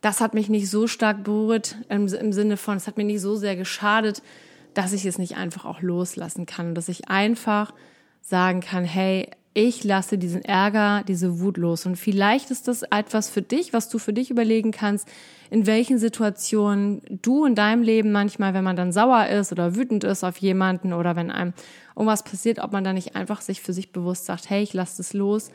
das 0.00 0.20
hat 0.20 0.34
mich 0.34 0.48
nicht 0.48 0.68
so 0.68 0.86
stark 0.86 1.24
berührt 1.24 1.76
im, 1.88 2.08
im 2.08 2.32
Sinne 2.32 2.56
von, 2.56 2.76
es 2.76 2.86
hat 2.86 2.96
mir 2.96 3.04
nicht 3.04 3.20
so 3.20 3.36
sehr 3.36 3.56
geschadet, 3.56 4.22
dass 4.74 4.92
ich 4.92 5.06
es 5.06 5.18
nicht 5.18 5.36
einfach 5.36 5.64
auch 5.64 5.80
loslassen 5.80 6.46
kann 6.46 6.74
dass 6.74 6.88
ich 6.88 7.08
einfach 7.08 7.72
sagen 8.24 8.60
kann, 8.60 8.84
hey, 8.84 9.28
ich 9.52 9.84
lasse 9.84 10.18
diesen 10.18 10.42
Ärger, 10.42 11.04
diese 11.06 11.38
Wut 11.38 11.58
los. 11.58 11.86
Und 11.86 11.96
vielleicht 11.96 12.50
ist 12.50 12.66
das 12.66 12.82
etwas 12.82 13.28
für 13.28 13.42
dich, 13.42 13.72
was 13.72 13.88
du 13.88 14.00
für 14.00 14.12
dich 14.12 14.30
überlegen 14.30 14.72
kannst, 14.72 15.06
in 15.50 15.66
welchen 15.66 15.98
Situationen 15.98 17.02
du 17.08 17.44
in 17.44 17.54
deinem 17.54 17.82
Leben 17.82 18.10
manchmal, 18.10 18.52
wenn 18.52 18.64
man 18.64 18.74
dann 18.74 18.92
sauer 18.92 19.26
ist 19.26 19.52
oder 19.52 19.76
wütend 19.76 20.02
ist 20.02 20.24
auf 20.24 20.38
jemanden 20.38 20.92
oder 20.92 21.14
wenn 21.14 21.30
einem 21.30 21.52
irgendwas 21.94 22.24
passiert, 22.24 22.58
ob 22.58 22.72
man 22.72 22.82
da 22.82 22.92
nicht 22.92 23.14
einfach 23.14 23.40
sich 23.40 23.60
für 23.60 23.72
sich 23.72 23.92
bewusst 23.92 24.24
sagt, 24.24 24.50
hey, 24.50 24.62
ich 24.62 24.72
lasse 24.72 24.96
das 24.96 25.12
los, 25.12 25.50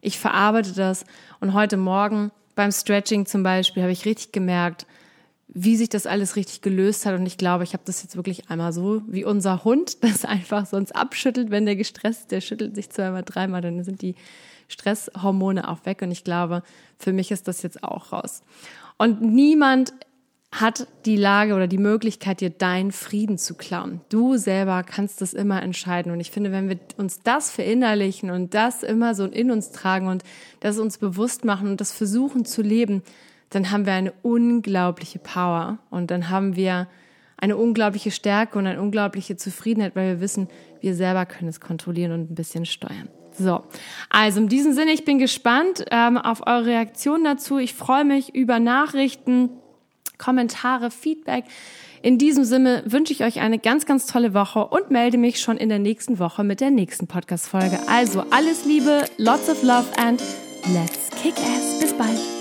ich 0.00 0.18
verarbeite 0.18 0.72
das. 0.72 1.04
Und 1.40 1.54
heute 1.54 1.76
Morgen 1.76 2.30
beim 2.54 2.70
Stretching 2.70 3.26
zum 3.26 3.42
Beispiel 3.42 3.82
habe 3.82 3.92
ich 3.92 4.04
richtig 4.04 4.30
gemerkt, 4.30 4.86
wie 5.52 5.76
sich 5.76 5.88
das 5.88 6.06
alles 6.06 6.36
richtig 6.36 6.60
gelöst 6.60 7.06
hat. 7.06 7.18
Und 7.18 7.26
ich 7.26 7.36
glaube, 7.36 7.64
ich 7.64 7.72
habe 7.72 7.82
das 7.84 8.02
jetzt 8.02 8.16
wirklich 8.16 8.50
einmal 8.50 8.72
so, 8.72 9.02
wie 9.06 9.24
unser 9.24 9.64
Hund, 9.64 9.98
das 10.04 10.24
einfach 10.24 10.66
sonst 10.66 10.92
abschüttelt, 10.92 11.50
wenn 11.50 11.66
der 11.66 11.76
gestresst 11.76 12.22
ist. 12.22 12.32
Der 12.32 12.40
schüttelt 12.40 12.74
sich 12.74 12.90
zweimal, 12.90 13.22
dreimal, 13.24 13.60
dann 13.60 13.82
sind 13.82 14.02
die 14.02 14.14
Stresshormone 14.68 15.68
auch 15.68 15.84
weg. 15.84 16.02
Und 16.02 16.10
ich 16.10 16.24
glaube, 16.24 16.62
für 16.98 17.12
mich 17.12 17.30
ist 17.30 17.48
das 17.48 17.62
jetzt 17.62 17.82
auch 17.82 18.12
raus. 18.12 18.42
Und 18.98 19.22
niemand 19.22 19.92
hat 20.52 20.88
die 21.06 21.16
Lage 21.16 21.54
oder 21.54 21.68
die 21.68 21.78
Möglichkeit, 21.78 22.40
dir 22.40 22.50
deinen 22.50 22.90
Frieden 22.90 23.38
zu 23.38 23.54
klauen. 23.54 24.00
Du 24.08 24.36
selber 24.36 24.82
kannst 24.82 25.20
das 25.20 25.32
immer 25.32 25.62
entscheiden. 25.62 26.10
Und 26.10 26.18
ich 26.18 26.32
finde, 26.32 26.50
wenn 26.50 26.68
wir 26.68 26.78
uns 26.96 27.20
das 27.22 27.50
verinnerlichen 27.50 28.30
und 28.30 28.52
das 28.52 28.82
immer 28.82 29.14
so 29.14 29.26
in 29.26 29.52
uns 29.52 29.70
tragen 29.70 30.08
und 30.08 30.24
das 30.58 30.78
uns 30.78 30.98
bewusst 30.98 31.44
machen 31.44 31.68
und 31.68 31.80
das 31.80 31.92
versuchen 31.92 32.44
zu 32.44 32.62
leben, 32.62 33.02
dann 33.50 33.70
haben 33.70 33.86
wir 33.86 33.92
eine 33.92 34.12
unglaubliche 34.22 35.18
Power 35.18 35.78
und 35.90 36.10
dann 36.10 36.30
haben 36.30 36.56
wir 36.56 36.88
eine 37.36 37.56
unglaubliche 37.56 38.10
Stärke 38.10 38.58
und 38.58 38.66
eine 38.66 38.80
unglaubliche 38.80 39.36
Zufriedenheit, 39.36 39.96
weil 39.96 40.14
wir 40.14 40.20
wissen, 40.20 40.48
wir 40.80 40.94
selber 40.94 41.26
können 41.26 41.48
es 41.48 41.60
kontrollieren 41.60 42.12
und 42.12 42.30
ein 42.30 42.34
bisschen 42.34 42.66
steuern. 42.66 43.08
So, 43.32 43.62
also 44.10 44.40
in 44.40 44.48
diesem 44.48 44.72
Sinne, 44.72 44.92
ich 44.92 45.04
bin 45.04 45.18
gespannt 45.18 45.84
ähm, 45.90 46.18
auf 46.18 46.46
eure 46.46 46.66
Reaktion 46.66 47.24
dazu. 47.24 47.58
Ich 47.58 47.74
freue 47.74 48.04
mich 48.04 48.34
über 48.34 48.58
Nachrichten, 48.58 49.50
Kommentare, 50.18 50.90
Feedback. 50.90 51.44
In 52.02 52.18
diesem 52.18 52.44
Sinne 52.44 52.82
wünsche 52.86 53.12
ich 53.12 53.24
euch 53.24 53.40
eine 53.40 53.58
ganz, 53.58 53.86
ganz 53.86 54.06
tolle 54.06 54.34
Woche 54.34 54.66
und 54.66 54.90
melde 54.90 55.18
mich 55.18 55.40
schon 55.40 55.56
in 55.56 55.68
der 55.68 55.78
nächsten 55.78 56.18
Woche 56.18 56.44
mit 56.44 56.60
der 56.60 56.70
nächsten 56.70 57.06
Podcast-Folge. 57.06 57.78
Also 57.88 58.24
alles 58.30 58.64
Liebe, 58.64 59.04
lots 59.18 59.48
of 59.48 59.62
love 59.62 59.86
and 59.98 60.22
let's 60.72 61.10
kick 61.22 61.34
ass. 61.36 61.78
Bis 61.80 61.92
bald. 61.92 62.39